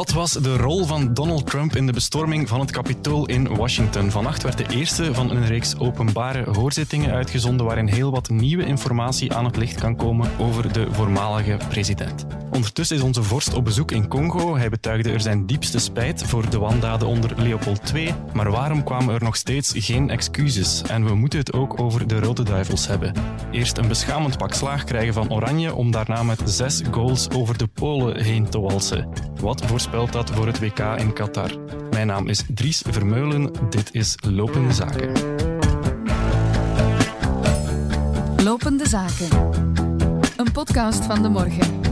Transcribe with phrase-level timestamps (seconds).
[0.00, 4.10] Wat was de rol van Donald Trump in de bestorming van het Capitool in Washington?
[4.10, 9.34] Vannacht werd de eerste van een reeks openbare hoorzittingen uitgezonden waarin heel wat nieuwe informatie
[9.34, 12.26] aan het licht kan komen over de voormalige president.
[12.50, 14.56] Ondertussen is onze vorst op bezoek in Congo.
[14.56, 18.14] Hij betuigde er zijn diepste spijt voor de wandaden onder Leopold II.
[18.32, 20.82] Maar waarom kwamen er nog steeds geen excuses?
[20.82, 23.14] En we moeten het ook over de Rode Duivels hebben.
[23.50, 27.66] Eerst een beschamend pak slaag krijgen van Oranje om daarna met zes goals over de
[27.66, 29.08] Polen heen te walsen.
[29.40, 31.50] Wat voorspelt dat voor het WK in Qatar?
[31.90, 33.50] Mijn naam is Dries Vermeulen.
[33.70, 35.12] Dit is Lopende Zaken.
[38.42, 39.28] Lopende Zaken.
[40.36, 41.89] Een podcast van de morgen.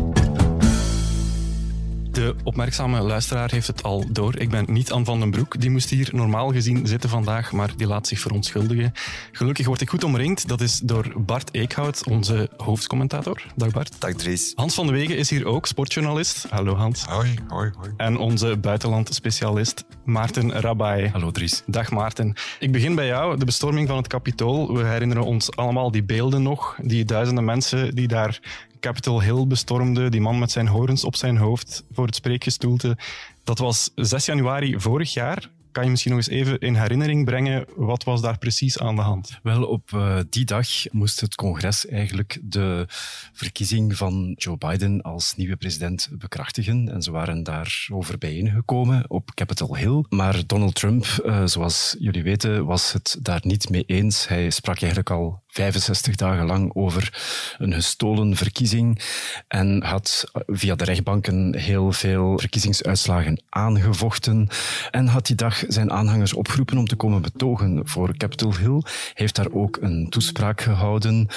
[2.18, 4.38] De opmerkzame luisteraar heeft het al door.
[4.38, 5.60] Ik ben niet Anne van den Broek.
[5.60, 8.92] Die moest hier normaal gezien zitten vandaag, maar die laat zich verontschuldigen.
[9.32, 10.48] Gelukkig word ik goed omringd.
[10.48, 13.42] Dat is door Bart Eekhout, onze hoofdcommentator.
[13.56, 14.00] Dag Bart.
[14.00, 14.52] Dag Dries.
[14.54, 16.46] Hans van de Wegen is hier ook, sportjournalist.
[16.50, 17.04] Hallo Hans.
[17.04, 17.90] Hoi, hoi, hoi.
[17.96, 21.08] En onze buitenlandspecialist Maarten Rabai.
[21.08, 21.62] Hallo Dries.
[21.66, 22.34] Dag Maarten.
[22.58, 23.38] Ik begin bij jou.
[23.38, 24.74] De bestorming van het Capitool.
[24.74, 26.76] We herinneren ons allemaal die beelden nog.
[26.82, 28.40] Die duizenden mensen die daar
[28.80, 32.98] Capitol Hill bestormde, die man met zijn horens op zijn hoofd voor het spreekgestoelte.
[33.44, 35.50] Dat was 6 januari vorig jaar.
[35.72, 39.02] Kan je misschien nog eens even in herinnering brengen, wat was daar precies aan de
[39.02, 39.38] hand?
[39.42, 42.84] Wel, op uh, die dag moest het congres eigenlijk de
[43.32, 46.88] verkiezing van Joe Biden als nieuwe president bekrachtigen.
[46.92, 50.04] En ze waren daarover bijeengekomen op Capitol Hill.
[50.08, 54.28] Maar Donald Trump, uh, zoals jullie weten, was het daar niet mee eens.
[54.28, 57.12] Hij sprak eigenlijk al 65 dagen lang over
[57.58, 59.00] een gestolen verkiezing
[59.48, 64.48] en had via de rechtbanken heel veel verkiezingsuitslagen aangevochten
[64.90, 68.82] en had die dag zijn aanhangers opgeroepen om te komen betogen voor Capitol Hill.
[69.14, 71.28] Heeft daar ook een toespraak gehouden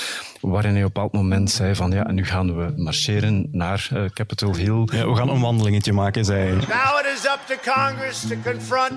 [0.41, 4.05] waarin hij op een bepaald moment zei van ja, nu gaan we marcheren naar uh,
[4.05, 4.87] Capitol Hill.
[4.91, 6.55] Ja, we gaan een wandelingetje maken, zei hij.
[6.55, 8.93] Now it is up to Congress to confront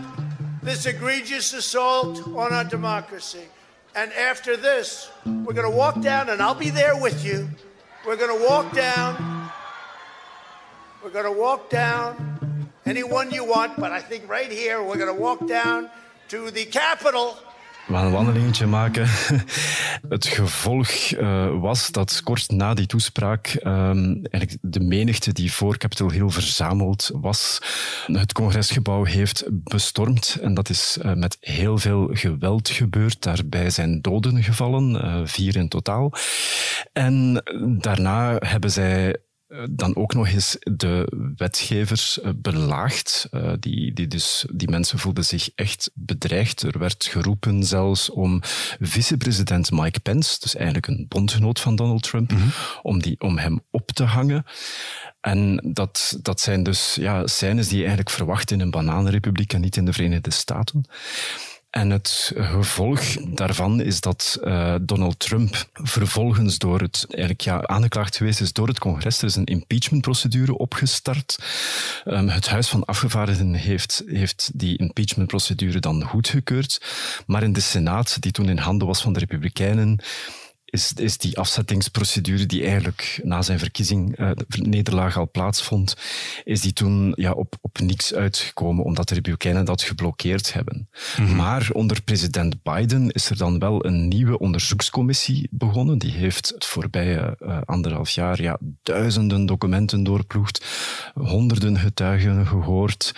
[0.65, 3.54] this egregious assault on our democracy.
[3.97, 7.49] And after this, we're going to walk down, and I'll be there with you.
[8.05, 9.51] We're going to walk down.
[11.03, 15.15] We're going to walk down anyone you want, but I think right here, we're going
[15.15, 15.91] to walk down
[16.29, 17.39] to the Capitol.
[17.87, 19.09] We gaan een wandelingetje maken.
[20.09, 25.77] Het gevolg uh, was dat kort na die toespraak um, eigenlijk de menigte die voor
[25.77, 27.59] Capitol Hill verzameld was,
[28.07, 30.39] het congresgebouw heeft bestormd.
[30.43, 33.23] En dat is uh, met heel veel geweld gebeurd.
[33.23, 36.13] Daarbij zijn doden gevallen, uh, vier in totaal.
[36.93, 37.43] En
[37.81, 39.21] daarna hebben zij eh,
[39.71, 43.29] dan ook nog eens de wetgevers eh, belaagd.
[43.31, 46.63] Uh, die, die, dus, die mensen voelden zich echt bedreigd.
[46.63, 48.41] Er werd geroepen zelfs om
[48.81, 52.51] vicepresident Mike Pence, dus eigenlijk een bondgenoot van Donald Trump, mm -hmm.
[52.83, 54.45] om, die, om hem op te hangen.
[55.21, 59.61] En dat, dat zijn dus ja, scènes die je eigenlijk verwacht in een bananenrepubliek en
[59.61, 60.85] niet in de Verenigde Staten.
[61.75, 63.01] En het gevolg
[63.35, 68.69] daarvan is dat uh, Donald Trump vervolgens door het, eigenlijk ja, aangeklaagd geweest is door
[68.69, 69.19] het congres.
[69.19, 71.39] Er is een impeachmentprocedure opgestart.
[72.05, 76.81] Um, het Huis van Afgevaardigden heeft, heeft die impeachmentprocedure dan goedgekeurd.
[77.27, 79.99] Maar in de Senaat, die toen in handen was van de Republikeinen,
[80.75, 85.97] is, is die afzettingsprocedure die eigenlijk na zijn verkiezing, uh, nederlaag al plaatsvond,
[86.45, 90.89] is die toen ja, op, op niks uitgekomen, omdat de Republikeinen dat geblokkeerd hebben.
[91.19, 91.37] Mm -hmm.
[91.37, 95.99] Maar onder president Biden is er dan wel een nieuwe onderzoekscommissie begonnen.
[95.99, 100.65] Die heeft het voorbije uh, anderhalf jaar ja, duizenden documenten doorploegd,
[101.15, 103.15] honderden getuigen gehoord.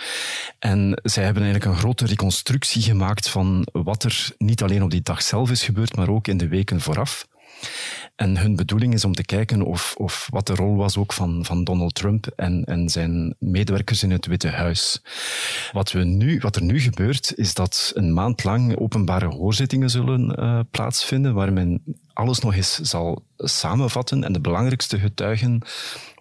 [0.59, 5.01] En zij hebben eigenlijk een grote reconstructie gemaakt van wat er niet alleen op die
[5.01, 7.27] dag zelf is gebeurd, maar ook in de weken vooraf.
[8.17, 11.45] En hun bedoeling is om te kijken of, of wat de rol was ook van,
[11.45, 15.01] van Donald Trump en, en zijn medewerkers in het Witte Huis.
[15.71, 20.35] Wat, we nu, wat er nu gebeurt, is dat een maand lang openbare hoorzittingen zullen
[20.39, 21.81] uh, plaatsvinden, waar men
[22.17, 25.61] alles nog eens zal samenvatten en de belangrijkste getuigen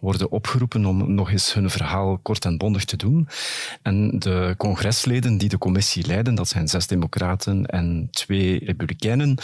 [0.01, 3.29] worden opgeroepen om nog eens hun verhaal kort en bondig te doen.
[3.83, 9.39] En de congresleden die de commissie leiden, dat zijn zes democraten en twee republikeinen,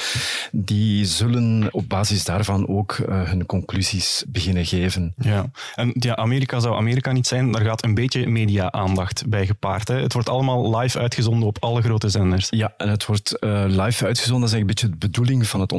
[0.50, 5.14] die zullen op basis daarvan ook uh, hun conclusies beginnen geven.
[5.16, 9.88] Ja, en ja, Amerika zou Amerika niet zijn, daar gaat een beetje media-aandacht bij gepaard.
[9.88, 10.00] Hè?
[10.00, 12.46] Het wordt allemaal live uitgezonden op alle grote zenders.
[12.50, 14.40] Ja, en het wordt uh, live uitgezonden.
[14.40, 15.72] Dat is eigenlijk een beetje de bedoeling van het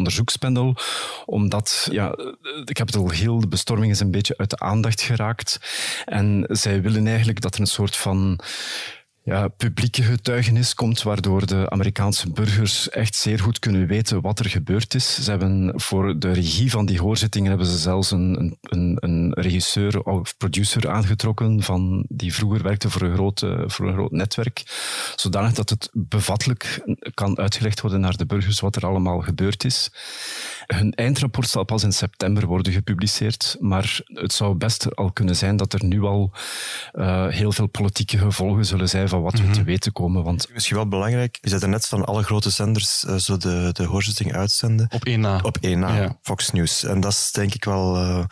[1.25, 2.09] omdat ja,
[2.63, 5.59] de Capitol Hill, de bestorming is een beetje uit de aandacht geraakt.
[6.05, 8.39] En zij willen eigenlijk dat er een soort van
[9.25, 14.49] ja, publieke getuigenis komt, waardoor de Amerikaanse burgers echt zeer goed kunnen weten wat er
[14.49, 15.23] gebeurd is.
[15.23, 20.01] Ze hebben voor de regie van die hoorzittingen hebben ze zelfs een, een, een regisseur
[20.01, 24.63] of producer aangetrokken van, die vroeger werkte voor een, groot, voor een groot netwerk,
[25.15, 26.83] zodanig dat het bevattelijk
[27.13, 29.91] kan uitgelegd worden naar de burgers wat er allemaal gebeurd is.
[30.65, 35.57] Hun eindrapport zal pas in september worden gepubliceerd, maar het zou best al kunnen zijn
[35.57, 36.31] dat er nu al
[36.93, 39.63] uh, heel veel politieke gevolgen zullen zijn van wat we te mhm.
[39.63, 40.23] weten komen.
[40.23, 40.47] Want...
[40.53, 43.83] Misschien wel belangrijk, je zet er net van alle grote zenders uh, zo de, de
[43.83, 44.87] hoorzitting uitzenden.
[44.89, 45.39] Op één na.
[45.43, 46.17] Op één na, ja.
[46.21, 46.83] Fox News.
[46.83, 48.23] En dat is denk ik wel uh,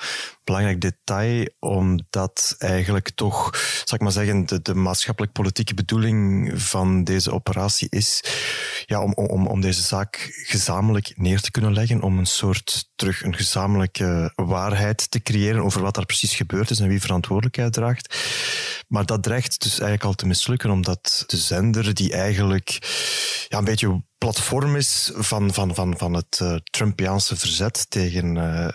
[0.51, 3.49] belangrijk detail, omdat eigenlijk toch,
[3.85, 8.23] zal ik maar zeggen, de, de maatschappelijk-politieke bedoeling van deze operatie is
[8.85, 13.23] ja, om, om, om deze zaak gezamenlijk neer te kunnen leggen, om een soort terug
[13.23, 18.15] een gezamenlijke waarheid te creëren over wat er precies gebeurd is en wie verantwoordelijkheid draagt.
[18.87, 22.69] Maar dat dreigt dus eigenlijk al te mislukken, omdat de zender die eigenlijk
[23.47, 28.67] ja, een beetje platform is van, van, van, van het uh, Trumpiaanse verzet tegen uh,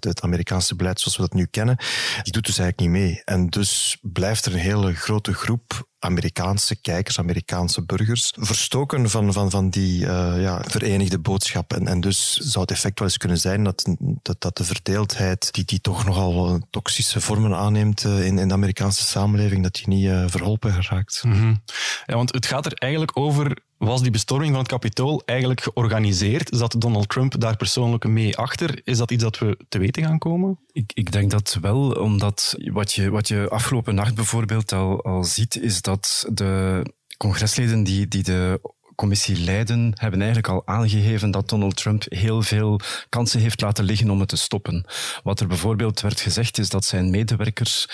[0.00, 1.76] het, Amerikaanse beleid zoals we dat nu kennen,
[2.22, 3.22] die doet dus eigenlijk niet mee.
[3.24, 9.50] En dus blijft er een hele grote groep Amerikaanse kijkers, Amerikaanse burgers, verstoken van, van,
[9.50, 11.72] van die uh, ja, verenigde boodschap.
[11.72, 15.52] En, en dus zou het effect wel eens kunnen zijn dat, dat, dat de verdeeldheid,
[15.52, 20.30] die, die toch nogal toxische vormen aanneemt in, in de Amerikaanse samenleving, dat die niet
[20.30, 21.20] verholpen geraakt.
[21.22, 21.62] -hmm.
[22.06, 23.56] Ja, want het gaat er eigenlijk over
[23.86, 26.48] was die bestorming van het kapitool eigenlijk georganiseerd?
[26.52, 28.80] Zat Donald Trump daar persoonlijk mee achter?
[28.84, 30.58] Is dat iets dat we te weten gaan komen?
[30.72, 35.24] Ik, ik denk dat wel, omdat wat je, wat je afgelopen nacht bijvoorbeeld al, al
[35.24, 36.82] ziet, is dat de
[37.16, 38.60] congresleden die, die de
[39.00, 44.10] commissie Leiden hebben eigenlijk al aangegeven dat Donald Trump heel veel kansen heeft laten liggen
[44.10, 44.84] om het te stoppen.
[45.22, 47.88] Wat er bijvoorbeeld werd gezegd is dat zijn medewerkers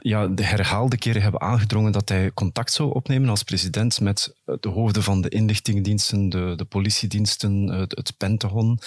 [0.00, 4.68] ja, de herhaalde keren hebben aangedrongen dat hij contact zou opnemen als president met de
[4.68, 8.78] hoofden van de inlichtingendiensten, de, de politiediensten, het, Pentagon.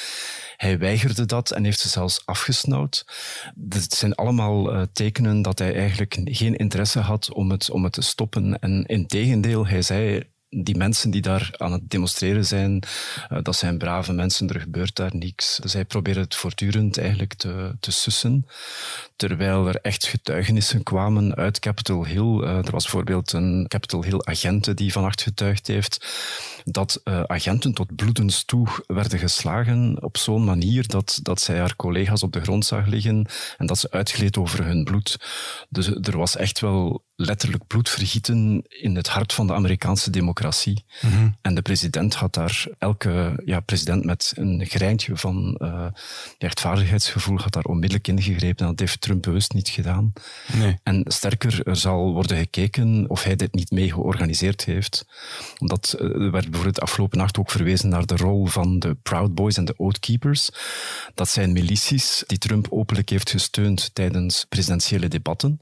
[0.57, 3.05] Hij weigerde dat en heeft ze zelfs afgesnauwd.
[3.69, 7.93] Het zijn allemaal uh, tekenen dat hij eigenlijk geen interesse had om het, om het
[7.93, 8.59] te stoppen.
[8.59, 12.83] En in tegendeel, hij zei die mensen die daar aan het demonstreren zijn,
[13.31, 15.59] uh, dat zijn brave mensen, er gebeurt daar niks.
[15.71, 18.45] Hij probeert het voortdurend eigenlijk te, te sussen.
[19.15, 22.41] Terwijl er echt getuigenissen kwamen uit Capitol Hill.
[22.41, 26.05] Uh, er was bijvoorbeeld een Capitol Hill agent die vannacht getuigd heeft
[26.65, 31.75] dat uh, agenten tot bloedens toe werden geslagen op zo'n manier dat, dat zij haar
[31.75, 33.25] collega's op de grond zag liggen
[33.57, 35.17] en dat ze uitgleed over hun bloed.
[35.69, 40.83] Dus er was echt wel letterlijk bloedvergieten in het hart van de Amerikaanse democratie.
[41.01, 41.29] Mhm.
[41.41, 45.85] En de president had daar, elke ja, president met een greintje van uh,
[46.37, 48.65] rechtvaardigheidsgevoel had daar onmiddellijk ingegrepen.
[48.65, 50.13] En dat heeft Trump bewust niet gedaan.
[50.53, 50.77] Nee.
[50.83, 55.05] En sterker, er zal worden gekeken of hij dit niet mee georganiseerd heeft.
[55.59, 59.35] Omdat uh, er werd bijvoorbeeld afgelopen nacht ook verwezen naar de rol van de Proud
[59.35, 60.49] Boys en de Oath Keepers.
[61.13, 65.61] Dat zijn milities die Trump openlijk heeft gesteund tijdens presidentiële debatten.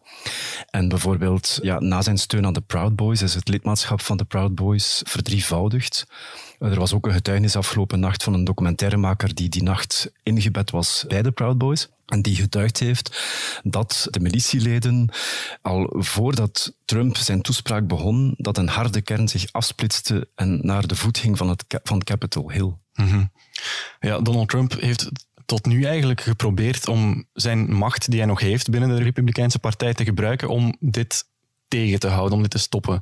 [0.69, 4.24] En bijvoorbeeld ja, na zijn steun aan de Proud Boys is het lidmaatschap van de
[4.24, 6.07] Proud Boys verdrievoudigd.
[6.59, 11.06] Er was ook een getuigenis afgelopen nacht van een documentairemaker die die nacht ingebed was
[11.07, 11.89] bij de Proud Boys.
[12.06, 13.21] En die getuigd heeft
[13.63, 15.09] dat de militieleden
[15.62, 20.95] al voordat Trump zijn toespraak begon, dat een harde kern zich afsplitste en naar de
[20.95, 22.74] voet ging van, het, van Capitol Hill.
[22.94, 23.31] Mm
[24.00, 25.09] Ja, Donald Trump heeft
[25.45, 29.93] tot nu eigenlijk geprobeerd om zijn macht die hij nog heeft binnen de Republikeinse Partij
[29.93, 31.25] te gebruiken om dit
[31.71, 33.01] tegen te houden, om dit te stoppen.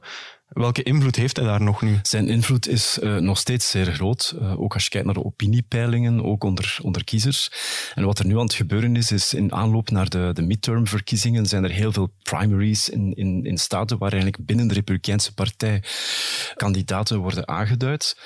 [0.50, 2.00] Welke invloed heeft hij daar nog nu?
[2.02, 4.36] Zijn invloed is uh, nog steeds zeer groot.
[4.42, 7.52] Uh, ook als je kijkt naar de opiniepeilingen, ook onder, onder kiezers.
[7.96, 11.46] En wat er nu aan het gebeuren is, is in aanloop naar de, de midtermverkiezingen
[11.46, 15.84] zijn er heel veel primaries in, in, in staten waar eigenlijk binnen de Republikeinse Partij
[16.56, 18.18] kandidaten worden aangeduid.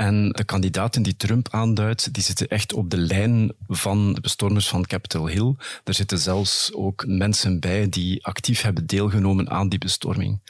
[0.00, 4.68] En de kandidaten die Trump aanduidt, die zitten echt op de lijn van de bestormers
[4.68, 5.54] van Capitol Hill.
[5.84, 10.40] Er zitten zelfs ook mensen bij die actief hebben deelgenomen aan die bestorming.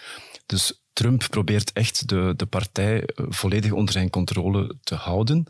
[0.47, 5.47] Dus Trump probeert echt de, de partij eh, volledig onder zijn controle te houden.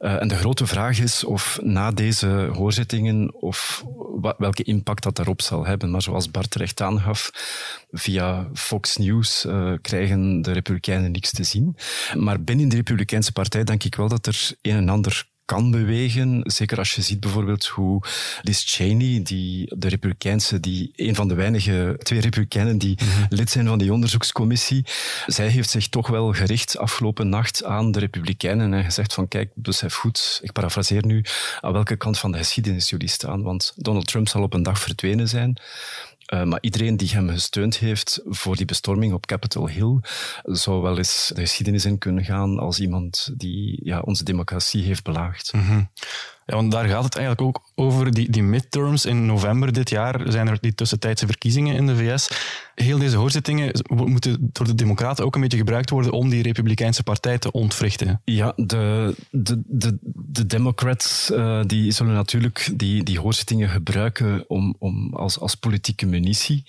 [0.00, 3.84] Uh, en de grote vraag is of na deze hoorzittingen, of
[4.38, 5.90] welke impact dat daarop zal hebben.
[5.90, 7.30] Maar zoals Bart terecht aangaf,
[7.90, 11.76] via Fox News uh, krijgen de Republikeinen niks te zien.
[12.14, 16.42] Maar binnen de Republikeinse partij denk ik wel dat er een en ander kan bewegen.
[16.44, 18.02] Zeker als je ziet bijvoorbeeld hoe
[18.42, 23.24] Liz Cheney, die de Republikeinse, die een van de weinige twee Republikeinen die mhm.
[23.28, 24.84] lid zijn van die onderzoekscommissie,
[25.26, 29.50] zij heeft zich toch wel gericht afgelopen nacht aan de Republikeinen en gezegd van kijk,
[29.54, 31.24] besef goed, ik parafraseer nu,
[31.60, 34.80] aan welke kant van de geschiedenis jullie staan, want Donald Trump zal op een dag
[34.80, 35.58] verdwenen zijn.
[36.32, 39.98] Uh, maar iedereen die hem gesteund heeft voor die bestorming op Capitol Hill
[40.42, 45.02] zou wel eens de geschiedenis in kunnen gaan als iemand die ja, onze democratie heeft
[45.02, 45.52] belaagd.
[45.52, 45.90] -hmm.
[46.46, 48.12] Ja, want daar gaat het eigenlijk ook over.
[48.14, 52.28] Die, die midterms in november dit jaar zijn er die tussentijdse verkiezingen in de VS.
[52.74, 57.02] Heel deze hoorzittingen moeten door de Democraten ook een beetje gebruikt worden om die Republikeinse
[57.02, 58.20] partij te ontwrichten.
[58.24, 64.76] Ja, de, de, de, de Democrats uh, die zullen natuurlijk die, die hoorzittingen gebruiken om,
[64.78, 66.64] om als, als politieke munitie.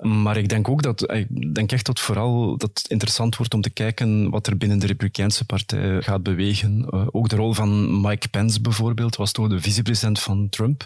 [0.00, 3.60] Maar ik denk ook dat, ik denk echt dat vooral dat het interessant wordt om
[3.60, 6.88] te kijken wat er binnen de Republikeinse partij gaat bewegen.
[6.90, 8.83] Uh, ook de rol van Mike Pence bijvoorbeeld
[9.16, 10.84] was toch de vicepresident van Trump.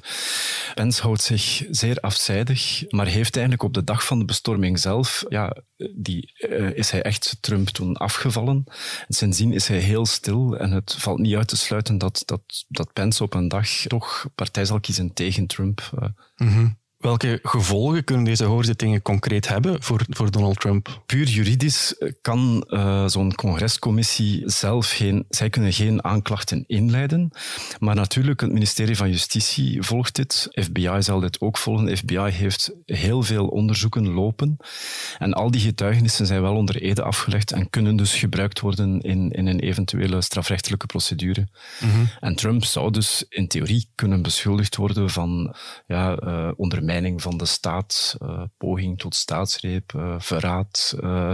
[0.75, 5.25] Pence houdt zich zeer afzijdig, maar heeft eigenlijk op de dag van de bestorming zelf,
[5.28, 5.57] ja,
[5.95, 8.64] die, uh, is hij echt Trump toen afgevallen.
[9.09, 12.64] En sindsdien is hij heel stil en het valt niet uit te sluiten dat, dat,
[12.69, 15.90] dat Pence op een dag toch partij zal kiezen tegen Trump.
[16.37, 16.64] Uh.
[16.99, 21.02] Welke gevolgen kunnen deze hoorzittingen concreet hebben voor, voor Donald Trump?
[21.07, 27.31] Puur juridisch kan uh, zo'n congrescommissie zelf geen, zij kunnen geen aanklachten inleiden.
[27.78, 30.49] Maar natuurlijk, het ministerie van Justitie volgt dit.
[30.50, 31.97] FBI zal dit ook volgen.
[31.97, 34.57] FBI heeft heel veel onderzoeken lopen.
[35.19, 39.31] En al die getuigenissen zijn wel onder ede afgelegd en kunnen dus gebruikt worden in,
[39.31, 41.49] in een eventuele strafrechtelijke procedure.
[41.81, 42.09] Mm -hmm.
[42.21, 45.55] En Trump zou dus in theorie kunnen beschuldigd worden van
[45.87, 51.33] ja, uh, onder ondermijning van de staat, uh, poging tot staatsgreep, uh, verraad, uh,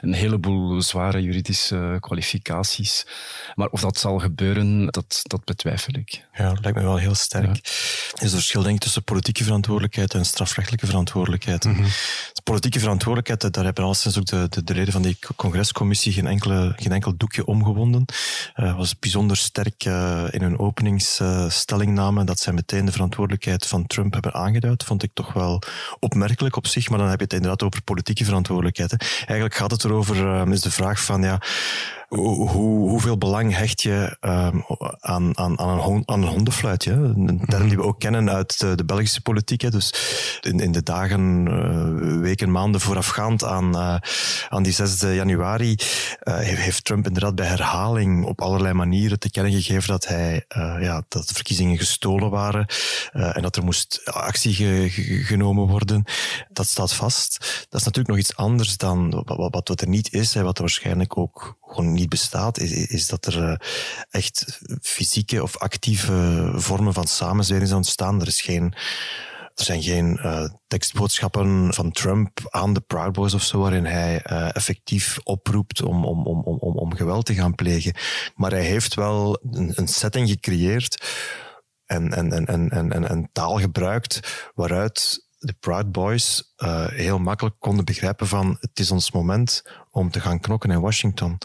[0.00, 3.06] een heleboel zware juridische kwalificaties.
[3.54, 6.26] Maar of dat zal gebeuren, dat, dat betwijfel ik.
[6.32, 7.44] Ja, dat lijkt me wel heel sterk.
[7.44, 7.70] Ja.
[8.14, 11.64] Er is een verschil denk ik tussen politieke verantwoordelijkheid en strafrechtelijke verantwoordelijkheid.
[11.64, 11.84] Mm -hmm.
[12.32, 16.26] De politieke verantwoordelijkheid, daar hebben alleszins ook de, de, de leden van die congrescommissie geen,
[16.26, 18.04] enkele, geen enkel doekje omgewonden.
[18.56, 19.84] Uh, was bijzonder sterk
[20.30, 25.32] in hun openingsstellingname dat zij meteen de verantwoordelijkheid van Trump hebben aangeduid vond ik toch
[25.32, 25.62] wel
[25.98, 26.88] opmerkelijk op zich.
[26.88, 28.96] Maar dan heb je het inderdaad over politieke verantwoordelijkheid.
[29.16, 31.40] Eigenlijk gaat het erover, uh, is de vraag van ja,
[32.08, 34.64] hoe, hoeveel belang hecht je um,
[35.00, 36.92] aan, aan, aan, een hond, aan een hondenfluitje?
[36.92, 39.60] Een term die we ook kennen uit de, de Belgische politiek.
[39.60, 39.70] Hè.
[39.70, 39.94] Dus
[40.40, 43.96] in, in de dagen, uh, weken, maanden voorafgaand aan, uh,
[44.48, 45.70] aan die 6 januari
[46.22, 50.44] uh, heeft Trump inderdaad bij herhaling op allerlei manieren te kennen gegeven dat, hij,
[50.80, 52.66] ja, dat de verkiezingen gestolen waren
[53.12, 56.04] en dat er moest actie ge, ge, genomen worden.
[56.48, 57.38] Dat staat vast.
[57.68, 61.18] Dat is natuurlijk nog iets anders dan wat, wat, er niet is en wat waarschijnlijk
[61.18, 63.56] ook gewoon niet bestaat, is, is dat er uh,
[64.10, 68.20] echt fysieke of actieve vormen van samenzwering zijn ontstaan.
[68.20, 68.74] Er is geen,
[69.54, 74.22] er zijn geen uh, tekstboodschappen van Trump aan de Proud Boys of zo, waarin hij
[74.30, 77.94] uh, effectief oproept om, om, om, om, om geweld te gaan plegen.
[78.34, 81.04] Maar hij heeft wel een, een setting gecreëerd
[81.86, 87.56] en, en, en, en, en, en taal gebruikt waaruit de Proud Boys uh, heel makkelijk
[87.58, 91.38] konden begrijpen van het is ons moment om te gaan knokken in Washington.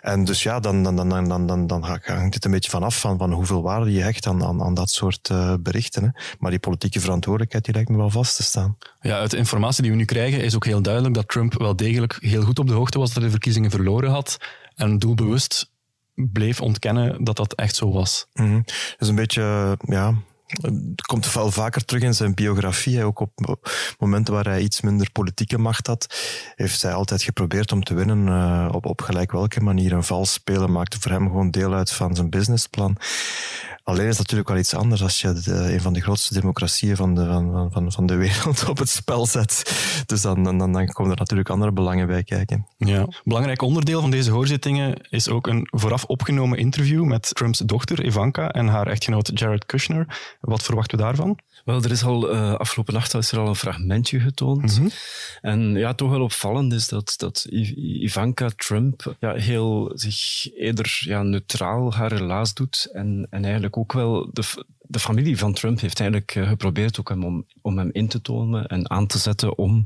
[0.00, 3.18] En dus ja, dan, dan, dan, dan, dan, dan hangt het een beetje vanaf van,
[3.18, 6.02] van hoeveel waarde je hecht aan, aan, aan dat soort uh, berichten.
[6.02, 6.08] Hè.
[6.38, 8.76] Maar die politieke verantwoordelijkheid die lijkt me wel vast te staan.
[9.00, 11.76] Ja, uit de informatie die we nu krijgen is ook heel duidelijk dat Trump wel
[11.76, 14.36] degelijk heel goed op de hoogte was dat hij de verkiezingen verloren had.
[14.74, 15.70] En doelbewust
[16.14, 18.26] bleef ontkennen dat dat echt zo was.
[18.32, 18.62] Mm -hmm.
[18.64, 20.14] Dat is een beetje, ja,
[21.06, 23.04] komt wel vaker terug in zijn biografie.
[23.04, 26.06] Ook op momenten waar hij iets minder politieke macht had,
[26.54, 29.92] heeft hij altijd geprobeerd om te winnen uh, op, op gelijk welke manier.
[29.92, 32.96] Een vals spelen maakte voor hem gewoon deel uit van zijn businessplan.
[33.82, 37.14] Alleen is natuurlijk wel iets anders als je de, een van de grootste democratieën van
[37.14, 39.72] de, van, van, van de wereld op het spel zet.
[40.06, 42.66] Dus dan, dan, dan komen er natuurlijk andere belangen bij kijken.
[42.76, 43.08] Ja.
[43.24, 48.50] Belangrijk onderdeel van deze hoorzittingen is ook een vooraf opgenomen interview met Trumps dochter Ivanka
[48.50, 50.36] en haar echtgenoot Jared Kushner.
[50.40, 51.38] Wat verwachten we daarvan?
[51.64, 54.78] Wel, er is al uh, afgelopen nacht is er al een fragmentje getoond.
[54.78, 54.90] Mm -hmm.
[55.40, 57.46] En ja, toch wel opvallend is dat, dat
[58.00, 63.92] Ivanka Trump ja, heel zich eerder ja, neutraal haar relaas doet en, en eigenlijk ook
[63.92, 64.42] wel de,
[64.90, 68.20] de familie van Trump heeft eigenlijk eh, geprobeerd ook hem om, om hem in te
[68.20, 69.84] tonen en aan te zetten om,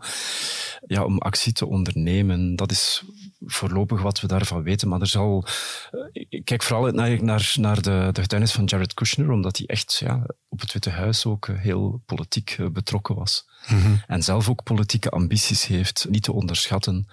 [0.86, 2.56] ja, om actie te ondernemen.
[2.56, 3.02] Dat is
[3.46, 4.88] voorlopig wat we daarvan weten.
[4.88, 5.44] Maar er zal.
[5.90, 9.66] Eh, ik kijk vooral naar, naar, naar de, de getuigenis van Jared Kushner, omdat hij
[9.66, 13.48] echt ja, op het Witte Huis ook eh, heel politiek betrokken was.
[13.68, 14.02] Mm -hmm.
[14.06, 17.08] En zelf ook politieke ambities heeft, niet te onderschatten.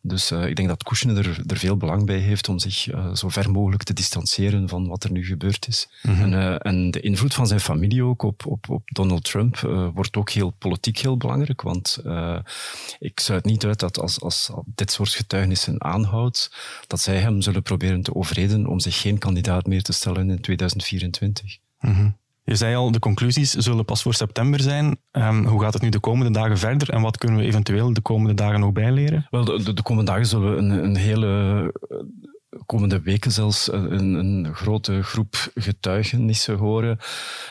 [0.00, 3.14] Dus uh, ik denk dat Kushner er, er, veel belang bij heeft om zich uh,
[3.14, 5.88] zo ver mogelijk te distancieren van wat er nu gebeurd is.
[6.02, 6.22] Mm -hmm.
[6.22, 9.58] en, uh, en, de invloed van zijn familie ook op, op, op Donald Trump
[9.94, 11.62] wordt ook heel politiek heel belangrijk.
[11.62, 11.98] Want
[12.98, 16.50] ik sluit niet uit dat als, als dit soort getuigenissen aanhoudt,
[16.86, 20.40] dat zij hem zullen proberen te overreden om zich geen kandidaat meer te stellen in
[20.40, 21.58] 2024.
[21.80, 22.16] Mm -hmm.
[22.46, 24.98] Je zei al, de conclusies zullen pas voor september zijn.
[25.12, 28.00] Um, hoe gaat het nu de komende dagen verder en wat kunnen we eventueel de
[28.00, 29.26] komende dagen nog bijleren?
[29.30, 31.72] Wel, de, de komende dagen zullen we een, een hele
[32.66, 36.98] komende weken zelfs een, een grote groep getuigenissen horen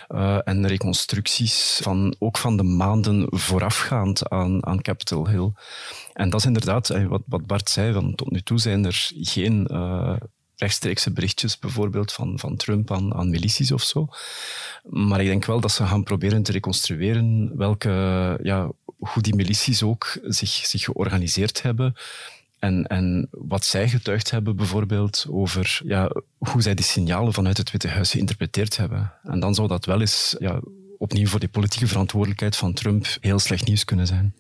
[0.10, 5.52] uh, en reconstructies van, ook van de maanden voorafgaand aan, aan Capitol Hill.
[6.14, 9.12] En dat is inderdaad, eh, wat, wat Bart zei, van tot nu toe zijn er
[9.14, 9.68] geen
[10.58, 14.08] rechtstreekse berichtjes bijvoorbeeld van, van Trump aan, aan milities of zo.
[14.84, 17.90] Maar ik denk wel dat ze gaan proberen te reconstrueren welke,
[18.44, 21.96] ja, hoe die milities ook zich, zich georganiseerd hebben
[22.66, 27.72] en, en wat zij getuigd hebben bijvoorbeeld over ja, hoe zij die signalen vanuit het
[27.72, 29.12] Witte Huis geïnterpreteerd hebben.
[29.24, 30.60] En dan zou dat wel eens ja,
[30.98, 34.34] opnieuw voor die politieke verantwoordelijkheid van Trump heel slecht nieuws kunnen zijn.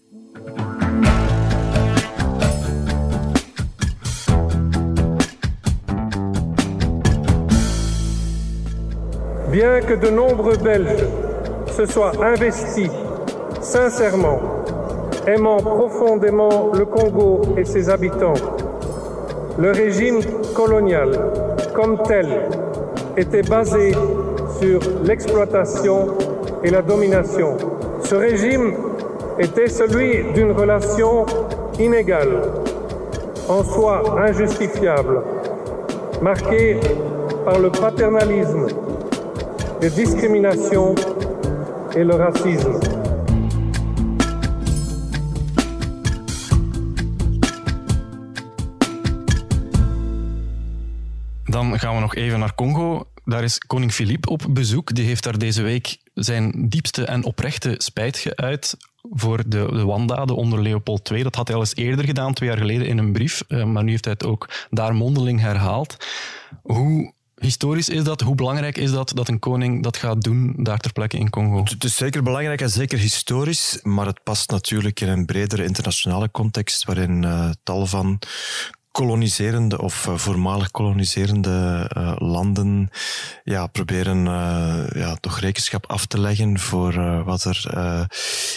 [9.49, 11.05] Bien que de nombreux Belges
[11.67, 12.89] se soient investis
[13.61, 14.39] sincèrement
[15.27, 18.33] aimant profondément le Congo et ses habitants.
[19.57, 20.19] Le régime
[20.53, 21.11] colonial,
[21.73, 22.27] comme tel,
[23.17, 23.93] était basé
[24.59, 26.09] sur l'exploitation
[26.63, 27.57] et la domination.
[28.01, 28.73] Ce régime
[29.39, 31.25] était celui d'une relation
[31.79, 32.41] inégale,
[33.49, 35.21] en soi injustifiable,
[36.21, 36.79] marquée
[37.43, 38.67] par le paternalisme,
[39.85, 40.95] les discriminations
[41.95, 42.79] et le racisme.
[51.43, 53.07] Dan gaan we nog even naar Congo.
[53.25, 54.95] Daar is koning Filip op bezoek.
[54.95, 60.35] Die heeft daar deze week zijn diepste en oprechte spijt geuit voor de, de wandaden
[60.35, 61.23] onder Leopold II.
[61.23, 63.43] Dat had hij al eens eerder gedaan, twee jaar geleden, in een brief.
[63.47, 65.97] Eh, maar nu heeft hij het ook daar mondeling herhaald.
[66.61, 68.21] Hoe historisch is dat?
[68.21, 71.63] Hoe belangrijk is dat dat een koning dat gaat doen daar ter plekke in Congo?
[71.63, 76.31] Het is zeker belangrijk en zeker historisch, maar het past natuurlijk in een bredere internationale
[76.31, 78.19] context waarin uh, tal van
[78.91, 82.89] koloniserende of uh, voormalig koloniserende uh, landen
[83.43, 84.23] ja, proberen
[84.93, 87.65] ja, toch rekenschap af te leggen voor wat er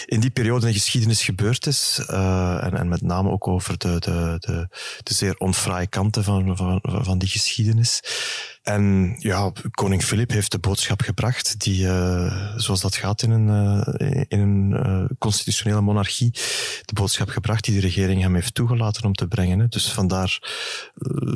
[0.05, 2.03] in die periode in geschiedenis gebeurd is.
[2.07, 4.67] En, en, met name ook over de, de, de,
[5.03, 8.01] de zeer onfraaie kanten van, van, van die geschiedenis.
[8.69, 13.47] En ja, koning Filip heeft de boodschap gebracht die, uh, zoals dat gaat in een,
[13.47, 16.31] uh, in een uh, constitutionele monarchie,
[16.85, 19.59] de boodschap gebracht die de regering hem heeft toegelaten om te brengen.
[19.59, 19.67] Hè.
[19.67, 20.39] Dus vandaar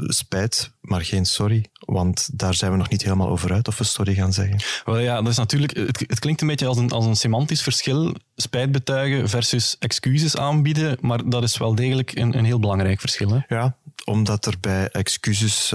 [0.07, 3.83] spijt, maar geen sorry, want daar zijn we nog niet helemaal over uit of we
[3.83, 4.59] sorry gaan zeggen.
[4.85, 7.61] Wel ja, dat is natuurlijk, het, het klinkt een beetje als een, als een semantisch
[7.61, 12.99] verschil, spijt betuigen versus excuses aanbieden, maar dat is wel degelijk een, een heel belangrijk
[12.99, 13.29] verschil.
[13.29, 13.55] Hè?
[13.55, 15.69] Ja, omdat er bij excuses,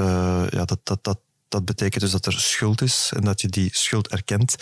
[0.51, 1.18] ja, dat, dat, dat
[1.49, 4.57] dat betekent dus dat er schuld is en dat je die schuld erkent.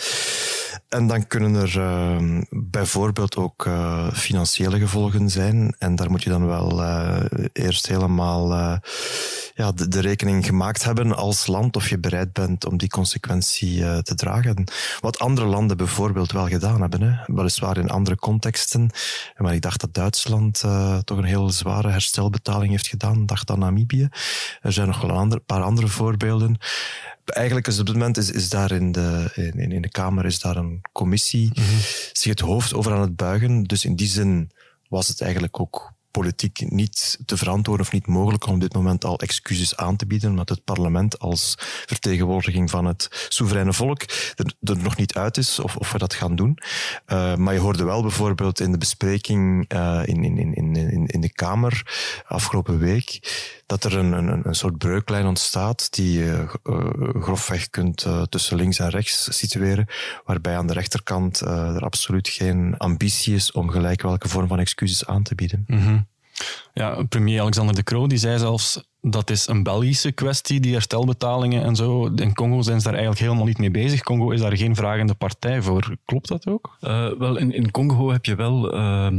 [0.89, 5.75] En dan kunnen er uh, bijvoorbeeld ook uh, financiële gevolgen zijn.
[5.79, 7.23] En daar moet je dan wel uh,
[7.53, 8.49] eerst helemaal
[9.55, 14.15] ja, de, rekening gemaakt hebben als land of je bereid bent om die consequentie te
[14.15, 14.63] dragen.
[14.99, 17.01] Wat andere landen bijvoorbeeld wel gedaan hebben.
[17.01, 17.33] Hè.
[17.35, 18.89] Weliswaar in andere contexten.
[19.37, 20.63] Maar ik dacht dat Duitsland
[21.03, 23.21] toch een heel zware herstelbetaling heeft gedaan.
[23.21, 24.09] Ik dacht aan Namibië.
[24.61, 26.57] Er zijn nog wel een paar andere voorbeelden
[27.29, 30.39] eigenlijk is op dit moment is, is daar in de, in, in de Kamer is
[30.39, 31.79] daar een commissie mm -hmm.
[32.11, 33.63] zich het hoofd over aan het buigen.
[33.63, 34.51] Dus in die zin
[34.89, 39.05] was het eigenlijk ook politiek niet te verantwoorden of niet mogelijk om op dit moment
[39.05, 44.01] al excuses aan te bieden, omdat het parlement als vertegenwoordiging van het soevereine volk
[44.35, 46.57] er, er nog niet uit is of, of we dat gaan doen.
[47.07, 51.21] Uh, maar je hoorde wel bijvoorbeeld in de bespreking uh, in, in, in, in, in
[51.21, 51.81] de Kamer
[52.27, 53.19] afgelopen week
[53.67, 58.57] dat er een, een, een soort breuklijn ontstaat die je uh, grofweg kunt uh, tussen
[58.57, 59.87] links en rechts situeren,
[60.25, 64.59] waarbij aan de rechterkant uh, er absoluut geen ambitie is om gelijk welke vorm van
[64.59, 65.63] excuses aan te bieden.
[65.67, 66.07] -hmm.
[66.73, 71.63] Ja, premier Alexander De Croo die zei zelfs dat is een Belgische kwestie, die herstelbetalingen
[71.63, 72.05] en zo.
[72.05, 74.01] In Congo zijn ze daar eigenlijk helemaal niet mee bezig.
[74.01, 75.95] Congo is daar geen vragende partij voor.
[76.05, 76.77] Klopt dat ook?
[76.81, 79.09] Uh, wel, in, in Congo heb je wel uh,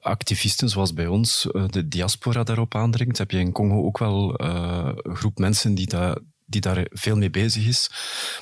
[0.00, 3.18] activisten zoals bij ons, uh, de diaspora daarop aandringt.
[3.18, 7.30] Heb je in Congo ook wel een groep mensen die dat die daar veel mee
[7.30, 7.90] bezig is.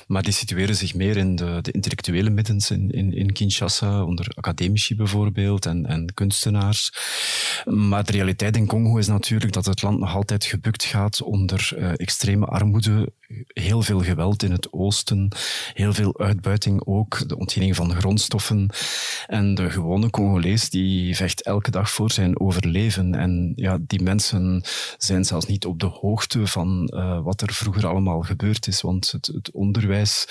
[0.07, 4.31] Maar die situeren zich meer in de, de intellectuele middens in, in, in, Kinshasa, onder
[4.35, 6.93] academici bijvoorbeeld en, en kunstenaars.
[7.65, 11.71] Maar de realiteit in Congo is natuurlijk dat het land nog altijd gebukt gaat onder
[11.77, 13.13] uh, extreme armoede,
[13.47, 15.31] heel veel geweld in het oosten,
[15.73, 18.69] heel veel uitbuiting ook, de ontginning van grondstoffen.
[19.27, 23.15] En de gewone Congolees die vecht elke dag voor zijn overleven.
[23.15, 24.63] En ja, die mensen
[24.97, 29.11] zijn zelfs niet op de hoogte van uh, wat er vroeger allemaal gebeurd is, want
[29.11, 30.27] het, het onderwijs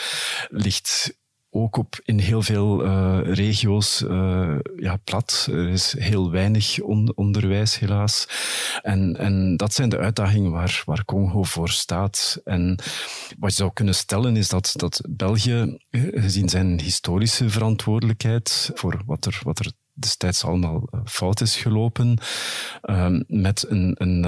[0.48, 1.16] ligt
[1.54, 5.48] ook op, in heel veel uh, regio's uh, ja, plat.
[5.50, 8.26] Er is heel weinig on onderwijs, helaas.
[8.82, 12.40] En, en dat zijn de uitdagingen waar, waar Congo voor staat.
[12.44, 12.78] En
[13.38, 19.24] wat je zou kunnen stellen is dat, dat België, gezien zijn historische verantwoordelijkheid voor wat
[19.24, 22.18] er, wat er destijds allemaal fout is gelopen,
[22.82, 24.24] uh, met een, een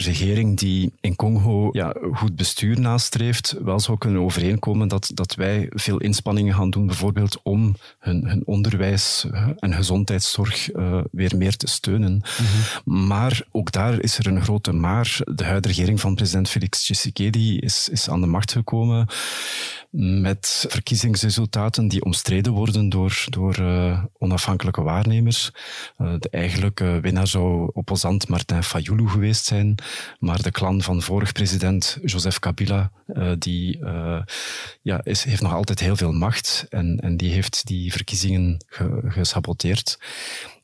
[0.00, 5.66] regering die in Congo ja, goed bestuur nastreeft, wel zou kunnen overeenkomen dat, dat wij
[5.70, 11.56] veel inspanningen gaan doen, bijvoorbeeld om hun, hun onderwijs eh, en gezondheidszorg uh, weer meer
[11.56, 12.22] te steunen.
[12.22, 13.06] Mhm.
[13.06, 15.20] Maar ook daar is er een grote maar.
[15.34, 19.08] De huidige regering van president Felix Tshisekedi is, is aan de macht gekomen
[19.90, 25.50] met verkiezingsresultaten die omstreden worden door, door uh, onafhankelijke waarnemers.
[25.98, 29.74] Uh, de eigenlijke winnaar zou opposant Martin Fayoulou geweest zijn,
[30.18, 33.78] maar de klan van vorig president Joseph Kabila, uh, die
[34.82, 39.00] ja, is, heeft nog altijd heel veel macht en, en die heeft die verkiezingen ge,
[39.04, 39.98] gesaboteerd.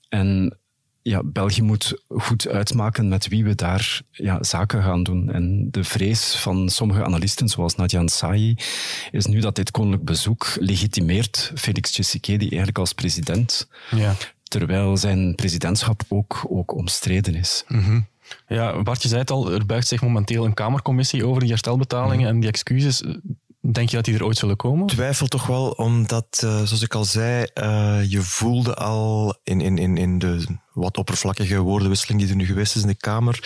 [0.09, 0.59] En
[1.09, 5.31] ja, België moet goed uitmaken met wie we daar ja, zaken gaan doen.
[5.31, 8.57] En de vrees van sommige analisten, zoals Nadia Ansai,
[9.11, 13.69] is nu dat dit koninklijk bezoek legitimeert Felix Tshisekedi eigenlijk als president.
[13.91, 14.15] Ja.
[14.43, 17.65] Terwijl zijn presidentschap ook, ook omstreden is.
[17.69, 18.07] Mm
[18.49, 22.25] Ja, Bart, je zei het al, er buigt zich momenteel een Kamercommissie over die herstelbetalingen
[22.25, 22.35] mhm.
[22.35, 23.03] en die excuses.
[23.61, 24.87] Denk je dat die er ooit zullen komen?
[24.87, 29.79] Twijfel toch wel, omdat, uh, zoals ik al zei, uh, je voelde al in, in,
[29.79, 33.39] in, in de wat oppervlakkige woordenwisseling die er nu geweest is in de Kamer,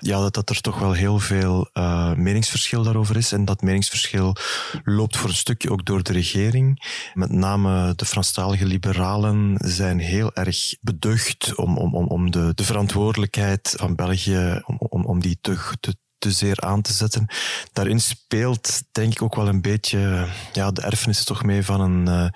[0.00, 3.32] ja, dat, dat er toch wel heel veel uh, meningsverschil daarover is.
[3.32, 4.36] En dat meningsverschil
[4.84, 6.84] loopt voor een stukje ook door de regering.
[7.14, 12.64] Met name de Franstalige liberalen zijn heel erg beducht om, om, om, om de, de
[12.64, 17.26] verantwoordelijkheid van België, om, om, om die te, te te zeer aan te zetten.
[17.72, 22.32] Daarin speelt denk ik ook wel een beetje ja, de erfenis toch mee van een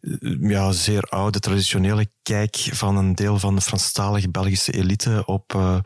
[0.00, 5.52] uh, ja, zeer oude, traditionele kijk van een deel van de Franstalige Belgische elite op
[5.56, 5.78] uh,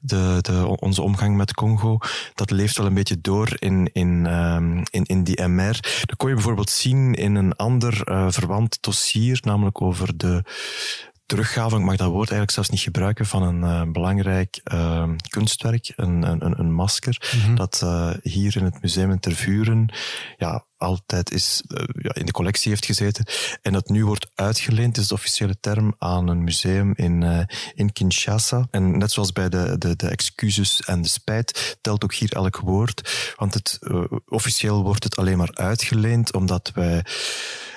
[0.00, 1.98] de, de, onze omgang met Congo.
[2.34, 5.80] Dat leeft wel een beetje door in, in, um, in, in die MR.
[6.04, 7.92] Dat kon je bijvoorbeeld zien in een ander
[8.32, 10.44] verwant dossier, namelijk over de
[11.26, 15.92] teruggave, ik mag dat woord eigenlijk zelfs niet gebruiken, van een uh, belangrijk uh, kunstwerk,
[15.96, 17.54] een, een, een masker, mm -hmm.
[17.54, 19.92] dat uh, hier in het museum in Tervuren
[20.36, 21.62] ja, altijd is,
[21.92, 23.26] ja, in de collectie heeft gezeten
[23.62, 28.66] en dat nu wordt uitgeleend, is de officiële term, aan een museum in, in Kinshasa.
[28.70, 32.56] En net zoals bij de, de, de excuses en de spijt, telt ook hier elk
[32.56, 33.78] woord, want het,
[34.26, 37.04] officieel wordt het alleen maar uitgeleend omdat wij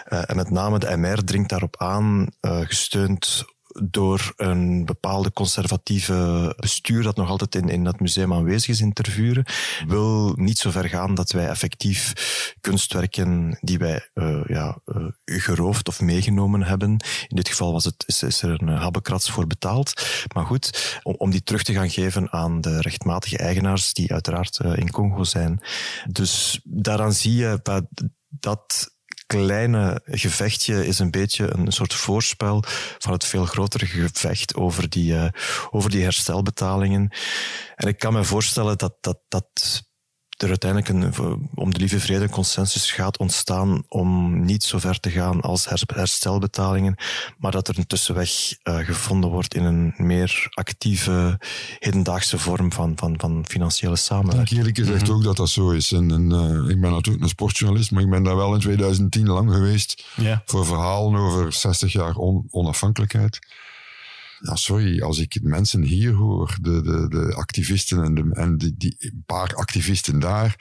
[0.09, 3.45] en met name de MR dringt daarop aan, uh, gesteund
[3.83, 8.93] door een bepaalde conservatieve bestuur dat nog altijd in, in dat museum aanwezig is in
[8.93, 9.45] Tervuren,
[9.87, 12.13] wil niet zo ver gaan dat wij effectief
[12.61, 16.89] kunstwerken die wij uh, ja, uh, geroofd of meegenomen hebben.
[17.27, 19.93] In dit geval was het, is, is er een habbekrats voor betaald.
[20.33, 24.59] Maar goed, om, om die terug te gaan geven aan de rechtmatige eigenaars die uiteraard
[24.75, 25.59] in Congo zijn.
[26.07, 27.61] Dus daaraan zie je
[28.29, 28.97] dat
[29.29, 32.63] kleine gevechtje is een beetje een soort voorspel
[32.97, 35.27] van het veel grotere gevecht over die, uh,
[35.71, 37.09] over die herstelbetalingen.
[37.75, 39.83] En ik kan me voorstellen dat, dat, dat
[40.43, 41.13] er uiteindelijk een,
[41.55, 45.67] om de lieve vrede een consensus gaat ontstaan om niet zo ver te gaan als
[45.69, 46.95] herstelbetalingen,
[47.37, 48.29] maar dat er een tussenweg
[48.63, 51.39] uh, gevonden wordt in een meer actieve,
[51.79, 54.41] hedendaagse vorm van, van, van financiële samenwerking.
[54.41, 55.17] Ik denk eerlijk gezegd mm -hmm.
[55.17, 55.91] ook dat dat zo is.
[55.91, 59.27] En, en uh, ik ben natuurlijk een sportjournalist, maar ik ben daar wel in 2010
[59.27, 60.37] lang geweest yeah.
[60.45, 63.39] voor verhalen over 60 jaar on, onafhankelijkheid
[64.39, 68.73] ja, sorry, als ik mensen hier hoor, de, de, de activisten en, de, en die,
[68.77, 70.55] die paar activisten daar,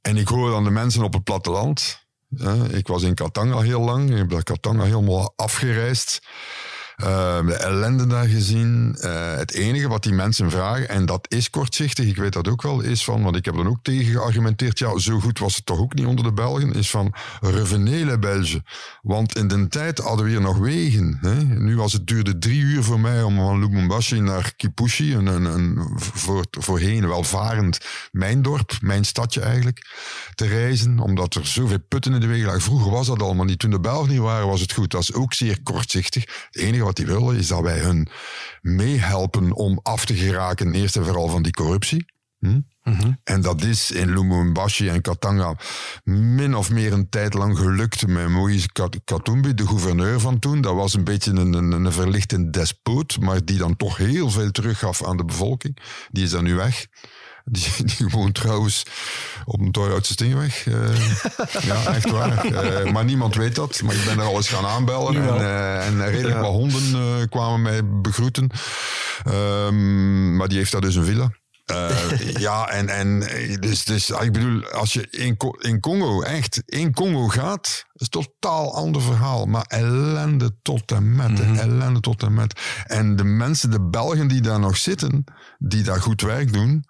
[0.00, 2.06] en ik hoor dan de mensen op het platteland.
[2.70, 6.26] ik was in Katanga heel lang, ik heb dat Katanga helemaal afgereisd.
[6.96, 8.96] Uh, de ellende daar gezien.
[9.00, 12.62] Uh, het enige wat die mensen vragen, en dat is kortzichtig, ik weet dat ook
[12.62, 15.66] wel, is van, want ik heb dan ook tegen geargumenteerd, ja, zo goed was het
[15.66, 18.64] toch ook niet onder de Belgen, is van revenele Belgen.
[19.02, 21.18] Want in de tijd hadden we hier nog wegen.
[21.20, 21.42] Hè?
[21.42, 25.44] Nu was het duurde drie uur voor mij om van Lubumbashi naar Kipushi, een, een,
[25.44, 27.78] een voor, voorheen welvarend
[28.12, 29.86] mijn dorp, mijn stadje eigenlijk,
[30.34, 32.60] te reizen, omdat er zoveel putten in de wegen lagen.
[32.60, 33.58] Vroeger was dat allemaal niet.
[33.58, 34.90] Toen de Belgen niet waren, was het goed.
[34.90, 36.22] Dat is ook zeer kortzichtig.
[36.50, 38.08] Het enige wat die willen is dat wij hun
[38.60, 42.14] meehelpen om af te geraken, eerst en vooral van die corruptie.
[42.38, 42.60] Hm?
[42.82, 43.12] Mhm.
[43.24, 45.56] En dat is in Lumumbashi en Katanga
[46.04, 48.68] min of meer een tijd lang gelukt met Moïse
[49.04, 50.60] Katumbi, de gouverneur van toen.
[50.60, 54.50] Dat was een beetje een, een, een verlichte despoot, maar die dan toch heel veel
[54.50, 55.78] teruggaf aan de bevolking.
[56.10, 56.86] Die is dan nu weg.
[57.50, 58.82] Die, die woont trouwens
[59.44, 60.66] op een Toyotse Stingweg.
[60.66, 61.16] Uh,
[61.60, 62.46] ja, echt waar.
[62.46, 63.82] Uh, maar niemand weet dat.
[63.82, 65.16] Maar ik ben er al eens gaan aanbellen.
[65.16, 68.50] En, uh, en redelijk wat honden kwamen mij begroeten.
[69.28, 71.30] Um, maar die heeft daar dus een villa.
[72.38, 73.20] Ja, en, en
[73.60, 78.08] dus, dus ik bedoel, als je in, in Congo, echt, in Congo gaat, is een
[78.08, 79.46] totaal ander verhaal.
[79.46, 81.56] Maar ellende tot en met, mm -hmm.
[81.56, 82.60] ellende tot en met.
[82.84, 85.24] En de mensen, de Belgen die daar nog zitten,
[85.58, 86.84] die daar goed werk doen,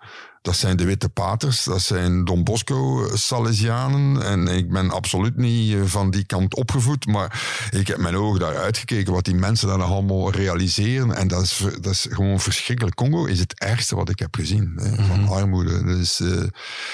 [0.47, 4.23] dat zijn de Witte Paters, dat zijn Don Bosco Salesianen.
[4.23, 8.41] En ik ben absoluut niet eh, van die kant opgevoed, maar ik heb mijn ogen
[8.41, 11.15] daar uitgekeken wat die mensen daar allemaal realiseren.
[11.15, 12.97] En dat is, dat is gewoon verschrikkelijk.
[12.97, 15.33] Congo is het ergste wat ik heb gezien hè, van mm -hmm.
[15.33, 15.85] armoede.
[15.85, 16.43] Dus, uh,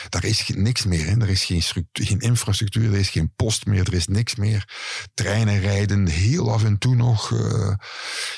[0.09, 1.07] daar is niks meer.
[1.07, 1.21] Hè.
[1.21, 1.63] Er is geen,
[1.93, 4.69] geen infrastructuur, er is geen post meer, er is niks meer.
[5.15, 7.31] Treinen rijden heel af en toe nog.
[7.31, 7.75] Uh,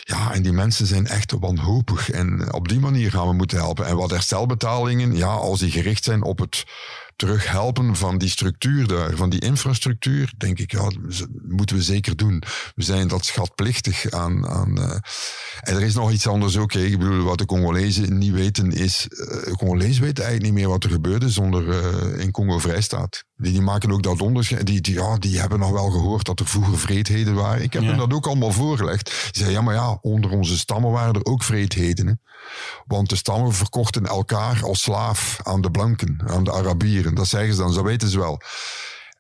[0.03, 2.11] ja, en die mensen zijn echt wanhopig.
[2.11, 3.87] En op die manier gaan we moeten helpen.
[3.87, 6.65] En wat herstelbetalingen ja, als die gericht zijn op het
[7.17, 10.91] terughelpen van die structuur daar, van die infrastructuur, denk ik, ja,
[11.49, 12.43] moeten we zeker doen.
[12.75, 14.49] We zijn dat schatplichtig aan.
[14.49, 14.91] aan uh,
[15.61, 16.73] en er is nog iets anders ook.
[16.73, 19.07] Ik bedoel, wat de Congolezen niet weten is.
[19.11, 23.25] Uh, de Congolezen weten eigenlijk niet meer wat er gebeurde zonder uh, in Congo vrijstaat.
[23.37, 24.67] Die, die maken ook dat onderscheid.
[24.67, 27.63] Die, die, ja, die hebben nog wel gehoord dat er vroeger vreedheden waren.
[27.63, 27.89] Ik heb ja.
[27.89, 29.05] hen dat ook allemaal voorgelegd.
[29.05, 32.07] Die zeiden, ja, maar ja, onder onze stammen waren er ook vreedheden.
[32.07, 32.13] Hè?
[32.87, 37.04] Want de stammen verkochten elkaar als slaaf aan de blanken, aan de Arabieren.
[37.13, 38.41] Dat zeggen ze dan, zo weten ze wel.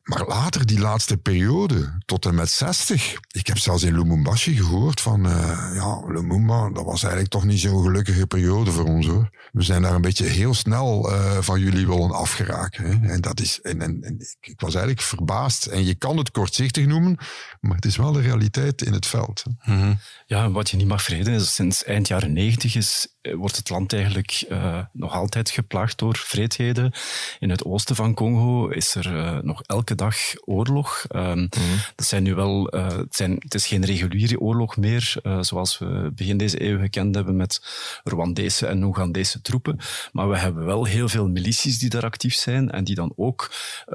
[0.05, 3.15] Maar later, die laatste periode, tot en met 60.
[3.31, 7.61] Ik heb zelfs in Lumumbashi gehoord van, uh, ja, Lumumba, dat was eigenlijk toch niet
[7.61, 9.31] zo'n gelukkige periode voor ons hoor.
[9.53, 12.85] We zijn daar een beetje heel snel uh, van jullie willen afgeraken.
[12.85, 13.09] Hè?
[13.09, 15.67] En dat is, en, en, ik was eigenlijk verbaasd.
[15.67, 17.19] En je kan het kortzichtig noemen,
[17.65, 19.43] maar het is wel de realiteit in het veld.
[19.47, 19.99] Mm -hmm.
[20.27, 23.93] Ja, wat je niet mag vergeten is, sinds eind jaren negentig is wordt het land
[23.93, 26.93] eigenlijk uh, nog altijd geplaagd door vreedheden.
[27.39, 31.05] In het oosten van Congo is er uh, nog elke dag oorlog.
[31.15, 31.49] Um, mm.
[31.95, 36.13] dat zijn nu wel, uh, het, zijn, het is geen reguliere oorlog meer, zoals we
[36.15, 37.63] begin deze eeuw gekend hebben met
[38.05, 39.79] Rwandese en Oegandese troepen.
[40.13, 43.51] Maar we hebben wel heel veel milities die daar actief zijn en die dan ook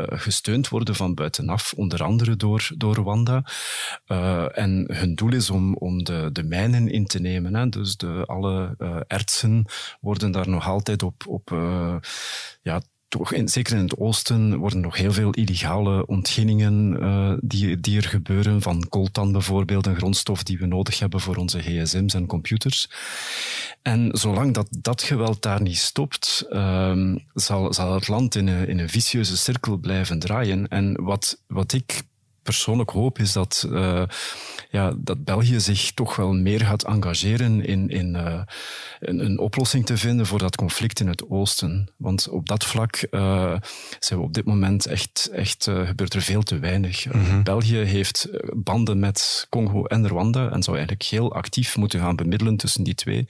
[0.10, 3.44] gesteund worden van buitenaf, onder andere door, door Rwanda.
[4.54, 7.56] En hun doel is om, om de, de mijnen in te nemen.
[7.56, 7.70] Hè?
[7.70, 8.76] Dus de, alle
[9.08, 9.66] ertsen
[10.02, 11.96] worden daar nog altijd op, op uh,
[12.62, 17.98] ja, toch in, zeker in het oosten worden nog heel veel illegale ontginningen die, die
[17.98, 22.26] er gebeuren, van coltan bijvoorbeeld, een grondstof die we nodig hebben voor onze gsm's en
[22.26, 22.90] computers.
[23.82, 28.68] En zolang dat, dat geweld daar niet stopt, uh, zal, zal het land in een,
[28.68, 30.68] in een vicieuze cirkel blijven draaien.
[30.68, 32.02] En wat, wat ik
[32.50, 34.04] persoonlijk hoop is dat, uh,
[34.70, 38.42] ja, dat België zich toch wel meer gaat engageren in, in uh,
[39.00, 41.90] een, een, oplossing te vinden voor dat conflict in het oosten.
[41.98, 43.56] Want op dat vlak uh,
[44.00, 47.06] zijn we op dit moment echt, echt gebeurt er veel te weinig.
[47.06, 47.44] Mm -hmm.
[47.44, 52.58] België heeft banden met Congo en Rwanda en zou eigenlijk heel actief moeten gaan bemiddelen
[52.58, 53.28] tussen die twee.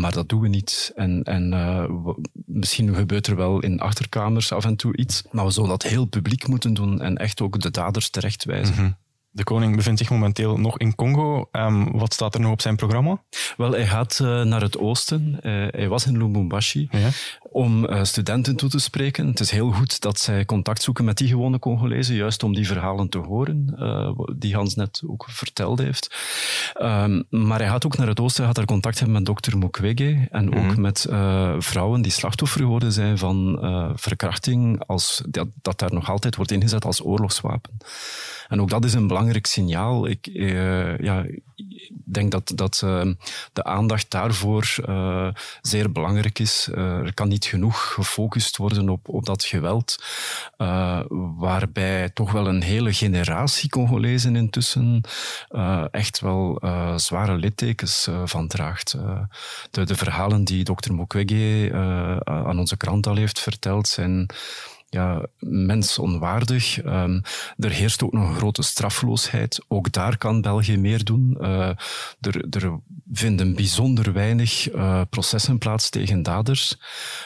[0.00, 0.92] Maar dat doen we niet.
[0.94, 5.22] En, en uh, misschien gebeurt er wel in achterkamers af en toe iets.
[5.30, 8.74] Maar we zullen dat heel publiek moeten doen en echt ook de daders terechtwijzen.
[8.74, 8.96] Mm -hmm.
[9.34, 11.48] De koning bevindt zich momenteel nog in Congo.
[11.52, 13.22] Um, wat staat er nog op zijn programma?
[13.56, 15.38] Wel, hij gaat uh, naar het oosten.
[15.42, 17.08] Uh, hij was in Lubumbashi ja.
[17.52, 19.26] Om uh, studenten toe te spreken.
[19.26, 22.66] Het is heel goed dat zij contact zoeken met die gewone Congolezen, juist om die
[22.66, 23.74] verhalen te horen,
[24.36, 26.16] die Hans net ook verteld heeft.
[26.82, 29.58] Um, maar hij gaat ook naar het oosten, hij gaat daar contact hebben met dokter
[29.58, 30.70] Mukwege en mm -hmm.
[30.70, 31.06] ook met
[31.58, 33.58] vrouwen die slachtoffer geworden zijn van
[33.94, 37.70] verkrachting, als, dat, dat daar nog altijd wordt ingezet als oorlogswapen.
[38.48, 40.08] En ook dat is een belangrijk signaal.
[40.08, 40.26] Ik
[41.02, 41.26] ja,
[42.04, 42.78] denk dat, dat
[43.52, 44.74] de aandacht daarvoor
[45.60, 46.68] zeer belangrijk is.
[46.72, 50.04] er kan niet genoeg gefocust worden op, op dat geweld,
[51.36, 55.00] waarbij toch wel een hele generatie Congolezen intussen
[55.90, 56.62] echt wel
[56.96, 58.96] zware littekens van draagt.
[59.70, 61.70] de, de verhalen die dokter Mukwege
[62.24, 64.30] aan onze krant al heeft verteld zijn
[64.92, 66.84] ja, mensonwaardig.
[66.84, 67.22] Um,
[67.56, 69.64] er heerst ook nog een grote straffeloosheid.
[69.68, 71.36] Ook daar kan België meer doen.
[71.40, 71.68] Uh,
[72.20, 72.80] er, er
[73.12, 76.76] vinden bijzonder weinig uh, processen plaats tegen daders.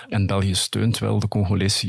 [0.09, 1.87] En België steunt wel de Congolese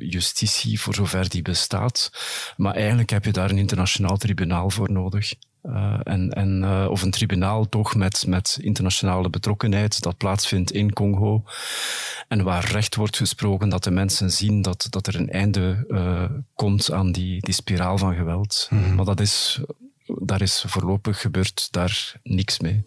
[0.00, 2.10] justitie voor zover die bestaat.
[2.56, 5.32] Maar eigenlijk heb je daar een internationaal tribunaal voor nodig.
[5.62, 10.92] Eh, en, en, eh, of een tribunaal toch met, met internationale betrokkenheid dat plaatsvindt in
[10.92, 11.44] Congo.
[12.28, 16.24] En waar recht wordt gesproken, dat de mensen zien dat, dat er een einde eh,
[16.54, 18.68] komt aan die, die spiraal van geweld.
[18.70, 18.94] Mhm.
[18.94, 19.60] Maar dat is,
[20.06, 22.84] daar is voorlopig gebeurd daar niks mee.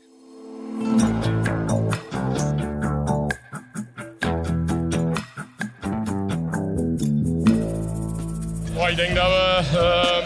[8.75, 10.22] Oh, ik denk dat we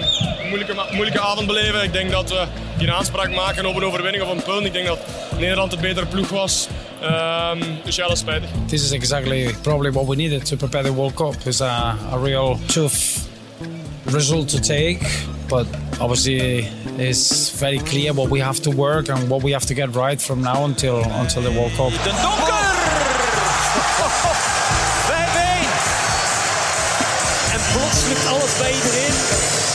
[0.47, 1.83] moeilijke, moeilijke avond beleven.
[1.83, 2.45] Ik denk dat we
[2.77, 4.65] geen aanspraak maken op een overwinning of een punt.
[4.65, 4.99] Ik denk dat
[5.37, 6.67] Nederland de betere ploeg was.
[7.03, 8.49] Um, dus ja, dat is spijtig.
[8.65, 11.35] This is exactly probably what we needed to prepare the World Cup.
[11.45, 13.27] It's a, a real tough
[14.05, 14.99] result to take,
[15.47, 15.67] but
[15.99, 19.95] obviously it's very clear what we have to work and what we have to get
[19.95, 21.91] right from now until until the World Cup.
[22.03, 22.53] De Donker!
[25.07, 25.13] 5-1!
[27.53, 29.66] En plots lukt alles bij iedereen.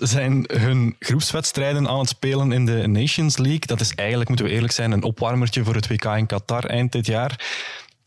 [0.00, 3.66] Zijn hun groepswedstrijden aan het spelen in de Nations League.
[3.66, 6.92] Dat is eigenlijk, moeten we eerlijk zijn, een opwarmertje voor het WK in Qatar eind
[6.92, 7.40] dit jaar.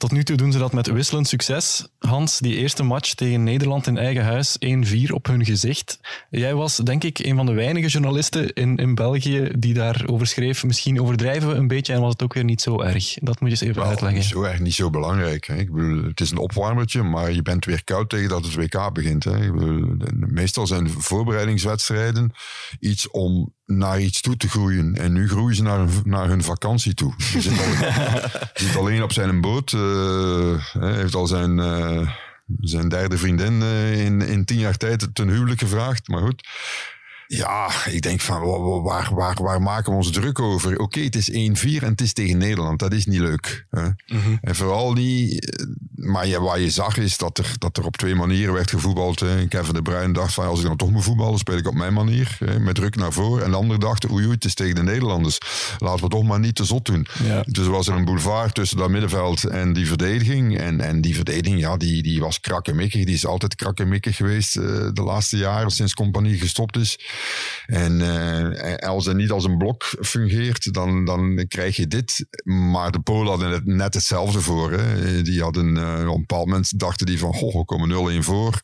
[0.02, 1.88] Tot nu toe doen ze dat met wisselend succes.
[2.00, 4.58] Hans, die eerste match tegen Nederland in eigen huis,
[5.08, 6.00] 1-4 op hun gezicht.
[6.30, 10.64] Jij was, denk ik, een van de weinige journalisten in, in België die daarover schreef.
[10.64, 13.14] Misschien overdrijven we een beetje en was het ook weer niet zo erg.
[13.14, 14.20] Dat moet je eens even uitleggen.
[14.20, 15.46] Niet zo erg, niet zo belangrijk.
[15.46, 15.56] Hè.
[15.56, 18.94] Ik bedoel, het is een opwarmertje, maar je bent weer koud tegen dat het WK
[18.94, 19.24] begint.
[19.24, 19.46] Hè.
[19.46, 22.32] Ik bedoel, meestal zijn voorbereidingswedstrijden
[22.80, 24.96] iets om naar iets toe te groeien.
[24.96, 27.14] En nu groeien ze naar, hun, naar hun vakantie toe.
[27.18, 27.54] Hij zit,
[28.54, 29.72] zit, alleen op zijn boot.
[29.72, 32.10] Uh, heeft al zijn, uh,
[32.60, 36.08] zijn derde vriendin uh, in, in tien jaar tijd ten huwelijk gevraagd.
[36.08, 36.48] Maar goed.
[37.34, 38.42] Ja, ik denk van
[38.84, 40.80] waar, waar, waar maken we ons druk over?
[40.80, 42.80] Oké, het is 1-4 en het is tegen Nederland.
[42.80, 43.66] Dat is niet leuk.
[43.70, 43.84] Hè?
[43.84, 44.38] Mm -hmm.
[44.42, 45.56] En vooral niet.
[45.96, 49.20] Maar ja, wat je zag is dat er, dat er op twee manieren werd gevoetbald.
[49.20, 49.48] Hè.
[49.48, 51.94] Kevin de Bruin dacht van als ik dan toch moet voetballen, speel ik op mijn
[51.94, 52.38] manier.
[52.46, 53.44] Hè, met druk naar voren.
[53.44, 55.38] En de andere dacht, oei, oei, het is tegen de Nederlanders.
[55.78, 57.08] Laten we toch maar niet te zot doen.
[57.24, 57.44] Ja.
[57.46, 60.58] Dus was er een boulevard tussen dat middenveld en die verdediging.
[60.58, 63.06] En, en die verdediging, ja, die, die was krakkemikkig.
[63.06, 64.64] Die is altijd krakkemikkig geweest uh,
[64.94, 67.00] de laatste jaren sinds Compagnie gestopt is.
[67.66, 72.26] En uh, als het niet als een blok fungeert, dan, dan krijg je dit.
[72.44, 74.80] Maar de Polen hadden het net hetzelfde voor.
[75.24, 78.62] Die hadden, uh, een bepaald moment dachten die van, goh, we komen 0-1 voor.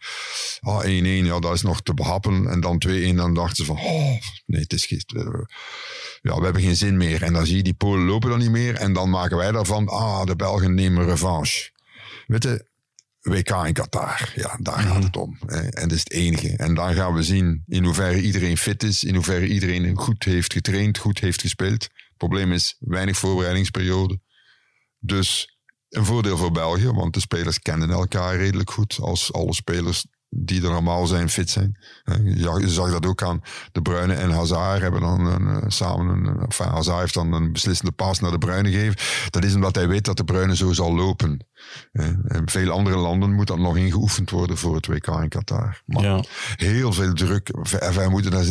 [0.60, 0.88] Ah, 1-1,
[1.26, 2.48] ja, dat is nog te behappen.
[2.48, 4.86] En dan 2-1, dan dachten ze van, oh, nee, het is
[6.22, 7.24] ja, we hebben geen zin meer.
[7.24, 8.76] En dan zie je die Polen lopen dan niet meer.
[8.76, 11.70] En dan maken wij daarvan, ah, de Belgen nemen revanche.
[12.28, 12.66] Weet
[13.22, 14.32] WK in Qatar.
[14.36, 14.58] Ja,
[15.04, 15.38] gaat om.
[15.48, 16.58] En dat is het enige.
[16.58, 20.54] En dan gaan we zien in hoeverre iedereen fit is, in hoeverre iedereen goed heeft
[20.54, 21.84] getraind, goed heeft gespeeld.
[21.84, 24.20] Het probleem is weinig voorbereidingsperiode.
[25.00, 25.58] Dus
[25.90, 28.98] een voordeel voor België, want de spelers kennen elkaar redelijk goed.
[29.02, 31.78] Als alle spelers die er normaal zijn, fit zijn.
[32.24, 36.68] Je zag dat ook aan De Bruyne en Hazard hebben dan een, samen een, enfin,
[36.68, 39.30] Hazard heeft dan een beslissende pas naar De Bruyne gegeven.
[39.30, 41.47] Dat is omdat hij weet dat De Bruyne zo zal lopen.
[41.92, 45.82] En veel andere landen moet dat nog ingeoefend worden voor het WK in Qatar.
[45.86, 46.24] Maar ja.
[46.56, 47.52] heel veel druk.
[47.94, 48.46] Wij moeten daar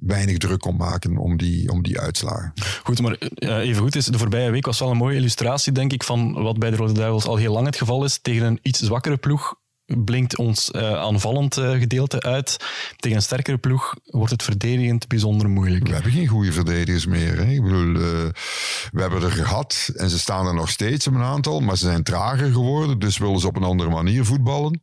[0.00, 2.52] weinig druk om maken om die, om die uitslagen.
[2.82, 6.02] Goed, maar even goed is, de voorbije week was wel een mooie illustratie, denk ik,
[6.02, 8.18] van wat bij de Rode Duivels al heel lang het geval is.
[8.22, 9.54] Tegen een iets zwakkere ploeg
[9.86, 12.56] blinkt ons uh, aanvallend uh, gedeelte uit.
[12.96, 15.86] Tegen een sterkere ploeg wordt het verdedigend bijzonder moeilijk.
[15.86, 17.36] We hebben geen goede verdedigers meer.
[17.36, 17.50] Hè?
[17.50, 18.00] Ik bedoel, uh,
[18.92, 22.02] we hebben er gehad en ze staan er nog steeds een aantal, maar ze zijn
[22.02, 24.82] trager geworden, dus willen ze op een andere manier voetballen.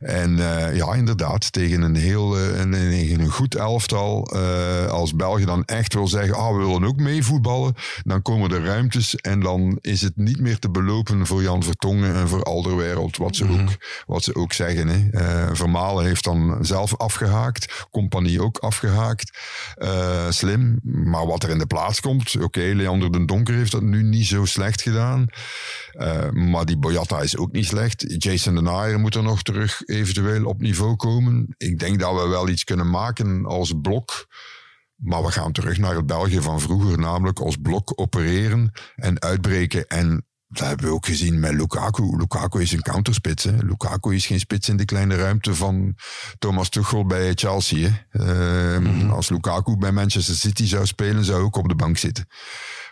[0.00, 0.36] En
[0.74, 4.32] ja, inderdaad, tegen een heel een, een, een goed elftal,
[4.88, 8.64] als België dan echt wil zeggen, ah, we willen ook mee voetballen, dan komen er
[8.64, 13.16] ruimtes en dan is het niet meer te belopen voor Jan Vertongen en voor Alderwereld,
[13.16, 13.60] wat ze mm-hmm.
[13.60, 13.76] ook,
[14.06, 14.88] wat ze ook zeggen.
[14.88, 15.08] Hè.
[15.12, 17.86] Uh, Vermalen heeft dan zelf afgehaakt.
[17.90, 19.38] Compagnie ook afgehaakt.
[19.78, 20.80] Uh, slim.
[20.82, 22.36] Maar wat er in de plaats komt.
[22.42, 25.26] Oké, Leander den Donker heeft dat nu niet zo slecht gedaan.
[25.92, 28.04] Uh, maar die Boyata is ook niet slecht.
[28.22, 31.54] Jason de Naaier moet er nog terug eventueel op niveau komen.
[31.56, 34.28] Ik denk dat we wel iets kunnen maken als blok.
[34.96, 39.86] Maar we gaan terug naar het België van vroeger, namelijk als blok opereren en uitbreken
[39.86, 42.16] en dat hebben we ook gezien met Lukaku.
[42.16, 43.44] Lukaku is een counterspits.
[43.44, 43.56] Hè.
[43.56, 45.94] Lukaku is geen spits in de kleine ruimte van
[46.38, 48.06] Thomas Tuchel bij Chelsea.
[48.10, 48.80] Hè.
[48.80, 49.10] Mm -hmm.
[49.10, 52.28] Als Lukaku bij Manchester City zou spelen, zou hij ook op de bank zitten.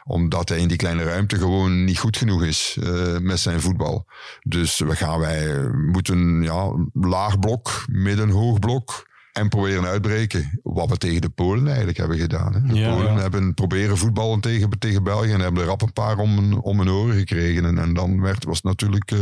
[0.05, 4.07] Omdat hij in die kleine ruimte gewoon niet goed genoeg is uh, met zijn voetbal.
[4.43, 9.08] Dus we gaan wij moeten ja, laag blok, midden hoog blok
[9.39, 10.61] en proberen uitbreken.
[10.63, 12.55] Wat we tegen de Polen eigenlijk hebben gedaan.
[12.55, 12.63] Hè.
[12.63, 13.21] De ja, Polen ja.
[13.21, 16.81] hebben proberen voetballen tegen, tegen België en hebben er rap een paar om een, om
[16.81, 17.65] een oren gekregen.
[17.65, 19.21] En, en dan werd, was het natuurlijk uh,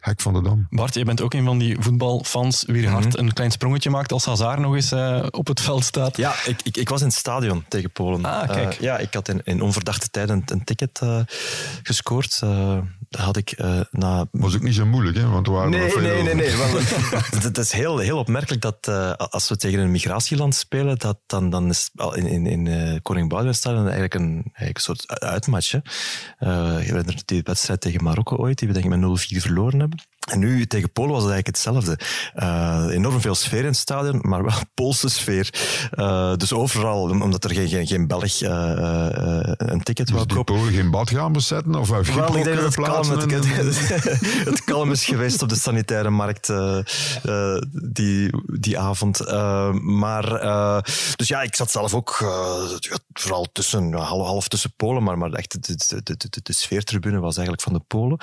[0.00, 0.66] hek van de dam.
[0.70, 3.26] Bart, je bent ook een van die voetbalfans wie hard mm -hmm.
[3.26, 6.16] een klein sprongetje maakt als Hazard nog eens uh, op het veld staat.
[6.16, 8.24] Ja, ik, ik, ik, was in het stadion tegen Polen.
[8.24, 8.74] Ah, kijk.
[8.74, 11.00] Uh, ja, ik had in, in onverdachte tijden een, een ticket
[11.82, 12.40] gescoord.
[13.08, 14.26] dat had ik na...
[14.30, 15.28] Was ook niet zo moeilijk, hè?
[15.28, 16.50] Want we waren nee, nee, nee, nee, nee.
[17.40, 21.90] Het is heel, heel opmerkelijk dat als tegen een migratieland spelen, dat, dan, dan is
[22.14, 25.72] in, in, in uh, Koning Boudewijn eigenlijk een, eigenlijk een soort uitmatch.
[25.72, 25.78] Hè.
[26.40, 29.98] Uh, herinnert die wedstrijd tegen Marokko ooit, die we denk ik met 0-4 verloren hebben.
[30.30, 31.98] En nu tegen Polen was het eigenlijk hetzelfde.
[32.36, 35.54] Uh, enorm veel sfeer in het stadion, maar wel Poolse sfeer.
[35.94, 38.50] Uh, dus overal, omdat er geen, geen, geen Belg uh,
[39.56, 40.54] een ticket dus wou kopen.
[40.54, 41.74] Polen geen badkamers zetten?
[41.74, 43.88] Of wel, ik denk dat het kalm, het,
[44.50, 46.52] het kalm is geweest op de sanitaire markt
[47.72, 49.32] die, die avond.
[49.82, 50.24] maar,
[51.16, 52.16] dus ja, ik zat zelf ook
[53.12, 57.36] vooral tussen, half, half tussen Polen, maar, maar echt de, de, de, de, sfeertribune was
[57.36, 58.18] eigenlijk van de Polen.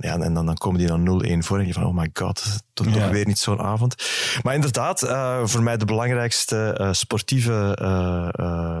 [0.00, 1.58] ja, en dan, dan komen die dan 0-1 voor.
[1.58, 3.10] En je van, oh my god, toch, ja.
[3.10, 3.94] weer niet zo'n avond.
[4.42, 8.80] Maar inderdaad, uh, voor mij de belangrijkste uh, sportieve uh,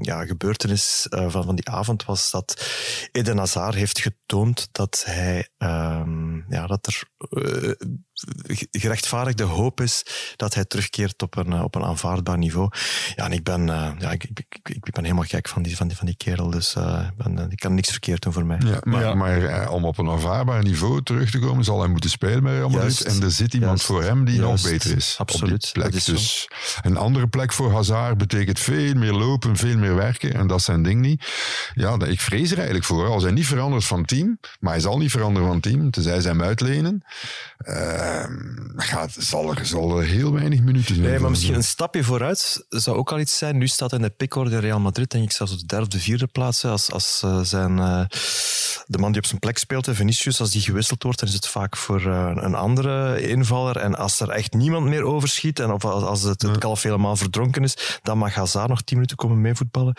[0.00, 2.66] ja, gebeurtenis van, van die avond was dat
[3.12, 7.02] Eden Hazard heeft getoond dat hij, ehm, ja, dat er
[8.70, 10.02] gerechtvaardigde hoop is
[10.36, 12.70] dat hij terugkeert op een, op een aanvaardbaar niveau.
[13.16, 13.66] Ja, en ik ben,
[13.98, 16.74] ja, ik, ik, ik, ben helemaal gek van die, van die, van die kerel, dus
[16.74, 17.08] uh,
[17.48, 18.58] ik, kan niks verkeerd doen voor mij.
[18.64, 19.14] Ja, maar, ja.
[19.14, 22.68] maar om op een aanvaardbaar niveau terug te komen, zal hij moeten spelen bij Real
[22.68, 23.04] Madrid.
[23.04, 25.14] En er zit iemand voor hem die nog beter is.
[25.18, 25.70] Absoluut.
[25.72, 26.04] Plek.
[26.04, 26.48] Dus
[26.82, 30.34] een andere plek voor Hazard betekent veel meer lopen, veel meer werken.
[30.34, 31.24] En dat is zijn ding niet.
[31.74, 33.06] Ja, ik vrees er eigenlijk voor.
[33.06, 36.28] Als hij niet verandert van team, maar hij zal niet veranderen van team, tenzij ze
[36.28, 37.04] hem uitlenen,
[37.66, 38.03] uh,
[38.76, 41.08] gaat, zal, er, zal er heel weinig minuten zijn.
[41.08, 43.58] Nee, maar misschien een stapje vooruit zou ook al iets zijn.
[43.58, 45.90] Nu staat hij in de pickorde Real Madrid, denk ik zelfs op de derde of
[45.90, 46.64] de vierde plaats.
[46.64, 48.04] Als, als uh, zijn, uh,
[48.86, 51.48] de man die op zijn plek speelt, Vinicius, als die gewisseld wordt, dan is het
[51.48, 53.76] vaak voor uh, een andere invaller.
[53.76, 57.62] En als er echt niemand meer overschiet en of als het, het kalf helemaal verdronken
[57.62, 59.94] is, dan mag Hazard nog tien minuten komen meevoetballen.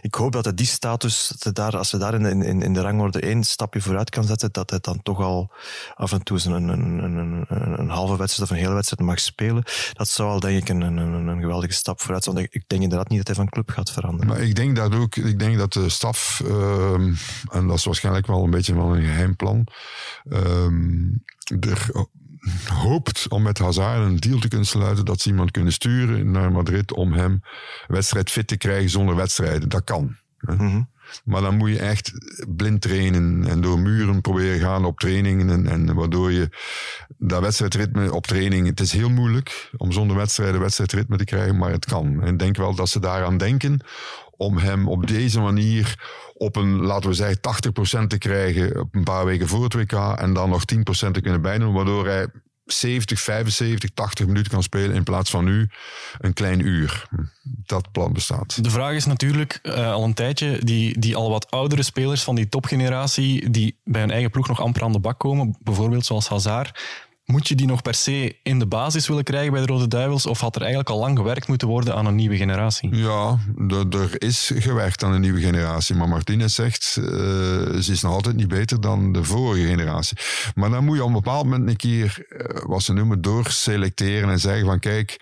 [0.00, 2.80] Ik hoop dat hij die status, dat daar, als we daar in, in, in de
[2.80, 5.50] rangorde één stapje vooruit kan zetten, dat hij dan toch al
[5.94, 9.62] af en toe een, een, een, een, halve wedstrijd of een hele wedstrijd mag spelen.
[9.92, 12.36] Dat zou al denk ik een, een, een geweldige stap vooruit zijn.
[12.38, 14.26] Ik denk inderdaad niet dat hij van club gaat veranderen.
[14.26, 16.92] Maar ik denk dat ook, ik denk dat de staf, uh,
[17.50, 19.66] en dat is waarschijnlijk wel een beetje van een geheim plan,
[20.24, 21.90] uh, er
[22.72, 26.52] hoopt om met Hazard een deal te kunnen sluiten dat ze iemand kunnen sturen naar
[26.52, 27.40] Madrid om hem
[27.86, 29.68] wedstrijd fit te krijgen zonder wedstrijden.
[29.68, 30.16] Dat kan.
[30.38, 30.88] Mm
[31.24, 32.12] Maar dan moet je echt
[32.48, 35.50] blind trainen en door muren proberen gaan op trainingen.
[35.50, 36.48] En, en waardoor je
[37.18, 38.66] dat wedstrijdritme op training.
[38.66, 42.22] Het is heel moeilijk om zonder wedstrijden wedstrijdritme te krijgen, maar het kan.
[42.22, 43.84] En ik denk wel dat ze daaraan denken
[44.36, 45.98] om hem op deze manier
[46.34, 47.38] op een, laten we zeggen,
[48.02, 51.20] 80% te krijgen op een paar weken voor het WK en dan nog 10% te
[51.20, 52.26] kunnen bijdoen, waardoor hij
[52.72, 55.68] 70, 75, 80 minuten kan spelen in plaats van nu
[56.18, 57.08] een klein uur.
[57.42, 58.64] Dat plan bestaat.
[58.64, 62.34] De vraag is natuurlijk uh, al een tijdje, die, die al wat oudere spelers van
[62.34, 66.28] die topgeneratie, die bij hun eigen ploeg nog amper aan de bak komen, bijvoorbeeld zoals
[66.28, 66.80] Hazard,
[67.30, 70.26] moet je die nog per se in de basis willen krijgen bij de Rode Duivels?
[70.26, 72.96] Of had er eigenlijk al lang gewerkt moeten worden aan een nieuwe generatie?
[72.96, 75.94] Ja, er is gewerkt aan een nieuwe generatie.
[75.94, 77.06] Maar Martinez zegt, uh,
[77.78, 80.16] ze is nog altijd niet beter dan de vorige generatie.
[80.54, 84.30] Maar dan moet je op een bepaald moment een keer, uh, wat ze noemen, doorselecteren
[84.30, 85.18] en zeggen van kijk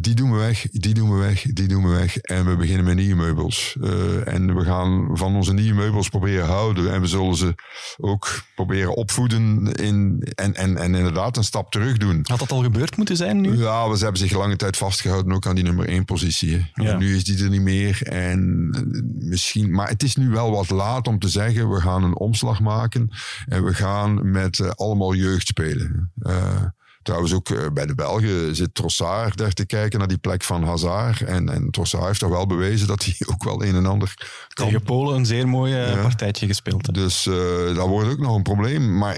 [0.00, 2.16] die doen we weg, die doen we weg, die doen we weg.
[2.16, 3.76] En we beginnen met nieuwe meubels.
[3.80, 6.92] Uh, en we gaan van onze nieuwe meubels proberen houden.
[6.92, 7.54] En we zullen ze
[7.96, 12.20] ook proberen opvoeden in, en, en, en inderdaad een stap terug doen.
[12.22, 13.58] Had dat al gebeurd moeten zijn nu?
[13.58, 16.70] Ja, ze hebben zich lange tijd vastgehouden ook aan die nummer één positie.
[16.74, 16.84] Ja.
[16.84, 18.02] En nu is die er niet meer.
[18.02, 22.04] En eh, misschien, maar het is nu wel wat laat om te zeggen, we gaan
[22.04, 23.10] een omslag maken.
[23.46, 26.12] En we gaan met uh, allemaal jeugd spelen.
[26.22, 26.62] Uh,
[27.08, 30.64] Trouwens ook eh, bij de Belgen zit Trossard daar te kijken naar die plek van
[30.64, 31.20] Hazard.
[31.20, 34.14] En, en Trossard heeft toch wel bewezen dat hij ook wel een en ander
[34.48, 34.66] kan.
[34.66, 36.02] Tegen Polen een zeer mooi ja.
[36.02, 36.94] partijtje gespeeld.
[36.94, 37.34] Dus uh,
[37.74, 38.98] dat wordt ook nog een probleem.
[38.98, 39.16] Maar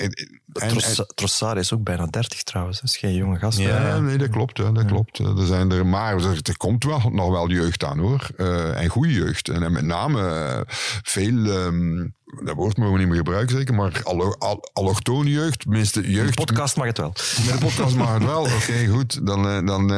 [1.15, 2.81] Trossard is ook bijna 30 trouwens.
[2.81, 3.59] Dat is geen jonge gast.
[3.59, 4.59] Ja, nee, dat klopt.
[4.59, 5.19] Hè, dat klopt.
[5.19, 8.29] Er zijn er, maar er, komt wel, nog wel jeugd aan hoor.
[8.37, 9.49] Uh, en goede jeugd.
[9.49, 10.61] En, met name uh,
[11.03, 15.61] veel, um, dat woord mogen we niet meer gebruiken zeker, maar allo, al, allochtone jeugd.
[15.61, 16.37] Tenminste jeugd.
[16.37, 17.13] De podcast mag het wel.
[17.47, 18.43] Met de podcast mag het wel.
[18.45, 19.27] Oké, okay, goed.
[19.27, 19.89] Dan, uh, dan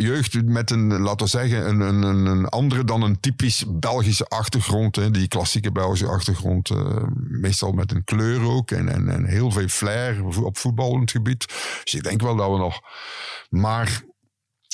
[0.00, 4.96] jeugd met een, laten we zeggen, een, een, een andere dan een typisch Belgische achtergrond.
[4.96, 6.70] Hè, die klassieke Belgische achtergrond.
[7.28, 9.99] meestal met een kleur ook en, en, en heel veel flair
[10.42, 11.46] op voetballend gebied.
[11.84, 12.80] Dus ik denk wel dat we nog.
[13.48, 14.02] Maar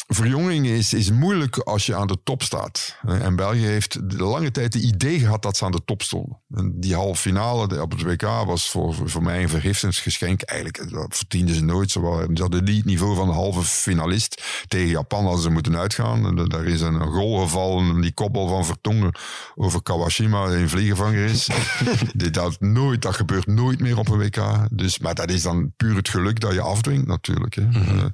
[0.07, 2.97] verjonging is, is moeilijk als je aan de top staat.
[3.07, 6.41] En België heeft de lange tijd het idee gehad dat ze aan de top stonden.
[6.55, 10.43] En die halve finale op het WK was voor, voor mij een vergiftigingsgeschenk.
[10.43, 11.91] Eigenlijk dat verdienden ze nooit.
[11.91, 14.43] Ze, waren, ze hadden niet het niveau van de halve finalist.
[14.69, 16.27] Tegen Japan hadden ze moeten uitgaan.
[16.27, 18.01] En daar is een goal gevallen.
[18.01, 19.15] Die koppel van Vertongen
[19.55, 21.49] over Kawashima in vliegenvanger is.
[22.31, 24.41] dat, nooit, dat gebeurt nooit meer op een WK.
[24.71, 27.55] Dus, maar dat is dan puur het geluk dat je afdwingt natuurlijk.
[27.55, 27.63] Hè.
[27.63, 27.99] Mm -hmm.
[27.99, 28.05] uh,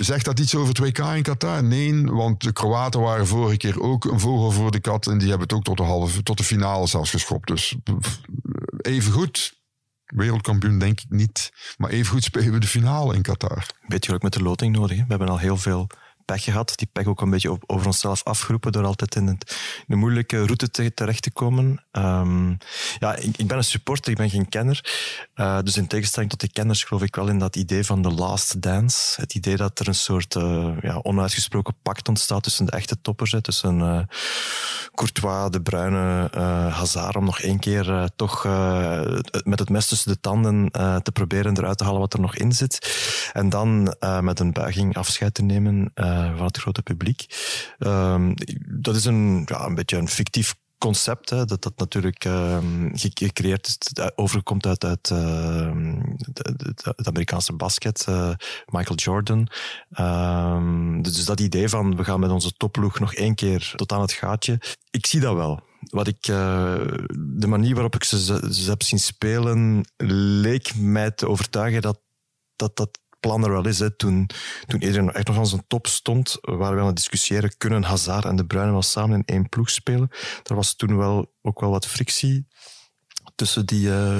[0.00, 1.64] zegt dat iets over het WK Qatar?
[1.64, 5.06] Nee, want de Kroaten waren vorige keer ook een vogel voor de kat.
[5.06, 7.48] En die hebben het ook tot de, halve, tot de finale zelfs geschopt.
[7.48, 7.76] Dus
[8.80, 9.60] even goed.
[10.04, 11.52] Wereldkampioen denk ik niet.
[11.76, 13.66] Maar even goed spelen we de finale in Qatar.
[13.86, 14.96] Beetje ook met de loting nodig.
[14.96, 15.86] We hebben al heel veel
[16.24, 16.72] pech gehad.
[16.74, 19.56] Die pech ook een beetje over onszelf afgeroepen door altijd in, het,
[19.88, 21.84] een moeilijke route te, terecht te komen.
[21.92, 22.58] Um,
[22.98, 24.84] ja, ik, ik, ben een supporter, ik ben geen kenner.
[25.34, 28.10] Uh, dus in tegenstelling tot de kenners geloof ik wel in dat idee van de
[28.10, 29.20] last dance.
[29.20, 33.34] Het idee dat er een soort uh, ja, onuitgesproken pact ontstaat tussen de echte toppers.
[33.40, 33.98] Tussen uh,
[34.94, 36.28] Courtois, De Bruyne,
[36.70, 38.44] Hazard, om nog één keer toch
[39.44, 40.70] met het mes tussen de tanden
[41.02, 42.78] te proberen eruit te halen wat er nog in zit.
[43.32, 45.92] En dan met een buiging afscheid te nemen
[46.36, 47.26] van het grote publiek.
[47.78, 48.28] Uh,
[48.68, 52.58] dat is een, ja, een beetje een fictief concept, hè, dat dat natuurlijk uh,
[52.92, 53.78] gecreëerd is,
[54.14, 56.00] overkomt uit, uit uh,
[56.82, 58.34] het Amerikaanse basket, uh,
[58.66, 59.48] Michael Jordan.
[59.90, 64.00] Ehm, dus dat idee van we gaan met onze topploeg nog één keer tot aan
[64.00, 64.60] het gaatje.
[64.90, 65.60] Ik zie dat wel.
[65.80, 66.74] Wat ik, uh,
[67.16, 69.84] de manier waarop ik ze, ze heb zien spelen,
[70.42, 72.00] leek mij te overtuigen dat
[72.56, 73.78] dat, dat plan er wel is.
[73.78, 73.90] Hè.
[73.90, 74.30] Toen,
[74.66, 78.24] toen iedereen echt nog aan zijn top stond, waren we aan het discussiëren, kunnen Hazard
[78.24, 80.10] en De Bruyne wel samen in één ploeg spelen?
[80.42, 82.46] Er was toen wel, ook wel wat frictie
[83.34, 84.18] tussen die, uh,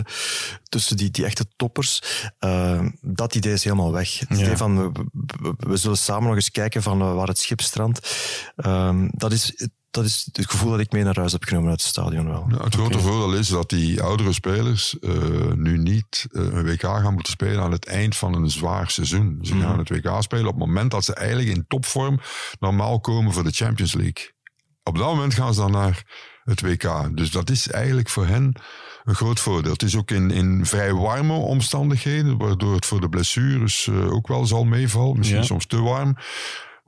[0.68, 2.03] tussen die, die echte toppers.
[2.40, 4.18] Uh, dat idee is helemaal weg.
[4.18, 7.61] Het idee van, we, we, zullen samen nog eens kijken van uh, waar het schip
[7.61, 8.16] strandt.
[8.57, 11.80] Uh, dat is dat is het gevoel dat ik mee naar huis heb genomen uit
[11.80, 12.47] het stadion wel.
[12.49, 16.82] Ja, het grote voordeel is dat die oudere spelers uh, nu niet uh, een WK
[16.82, 19.38] gaan moeten spelen aan het eind van een zwaar seizoen.
[19.43, 19.78] Ze gaan mm.
[19.78, 22.20] het WK spelen op het moment dat ze eigenlijk in topvorm
[22.59, 24.30] normaal komen voor de Champions League.
[24.82, 26.03] Op dat moment gaan ze dan naar
[26.45, 27.16] het WK.
[27.16, 28.61] Dus dat is eigenlijk voor hen
[29.05, 29.72] een groot voordeel.
[29.72, 34.28] Het is ook in, in vrij warme omstandigheden, waardoor het voor de blessures uh, ook
[34.28, 35.18] wel zal meevallen.
[35.18, 35.47] Misschien ja.
[35.47, 36.16] soms te warm.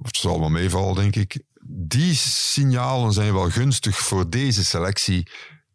[0.02, 5.28] Het zal wel meevallen, denk ik die signalen zijn wel gunstig voor deze selectie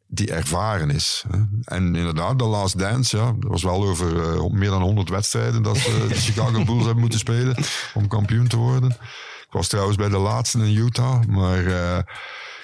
[0.07, 1.23] die ervaren is.
[1.63, 5.63] En inderdaad, de Last Dance, ja, dat was wel over uh, meer dan 100 wedstrijden
[5.63, 7.57] dat uh, de Chicago Bulls hebben moeten spelen
[7.93, 8.89] om kampioen te worden.
[8.89, 11.99] Ik was trouwens bij de laatste in Utah, maar uh,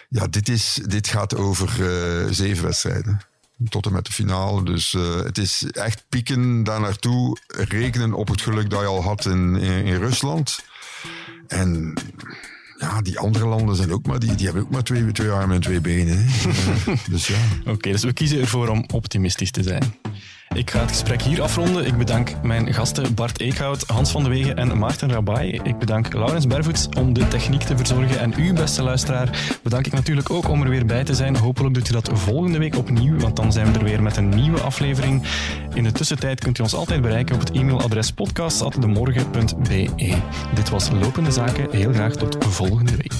[0.09, 1.69] ja, dit, is, dit gaat over
[2.33, 3.21] zeven wedstrijden.
[3.69, 4.63] Tot en met de finale.
[4.63, 4.91] Dus
[5.23, 7.37] het is echt pieken daar naartoe.
[7.47, 10.59] Rekenen op het geluk dat je al had in, in, in Rusland.
[11.47, 11.93] En
[12.77, 15.55] ja, die andere landen zijn ook maar, die, die hebben ook maar twee, twee armen
[15.55, 16.25] en twee benen.
[17.09, 17.37] dus ja.
[17.65, 19.83] Oké, dus we kiezen ervoor om optimistisch te zijn.
[20.53, 21.85] Ik ga het gesprek hier afronden.
[21.85, 25.59] Ik bedank mijn gasten Bart Eekhout, Hans van de Wegen en Maarten Rabai.
[25.63, 28.19] Ik bedank Laurens Bervoets om de techniek te verzorgen.
[28.19, 31.35] En u, beste luisteraar, bedank ik natuurlijk ook om er weer bij te zijn.
[31.35, 34.29] Hopelijk doet u dat volgende week opnieuw, want dan zijn we er weer met een
[34.29, 35.23] nieuwe aflevering.
[35.73, 39.89] In de tussentijd kunt u ons altijd bereiken op het e-mailadres podcast.demorgen.be.
[40.55, 41.71] Dit was Lopende Zaken.
[41.71, 43.13] Heel graag tot volgende week.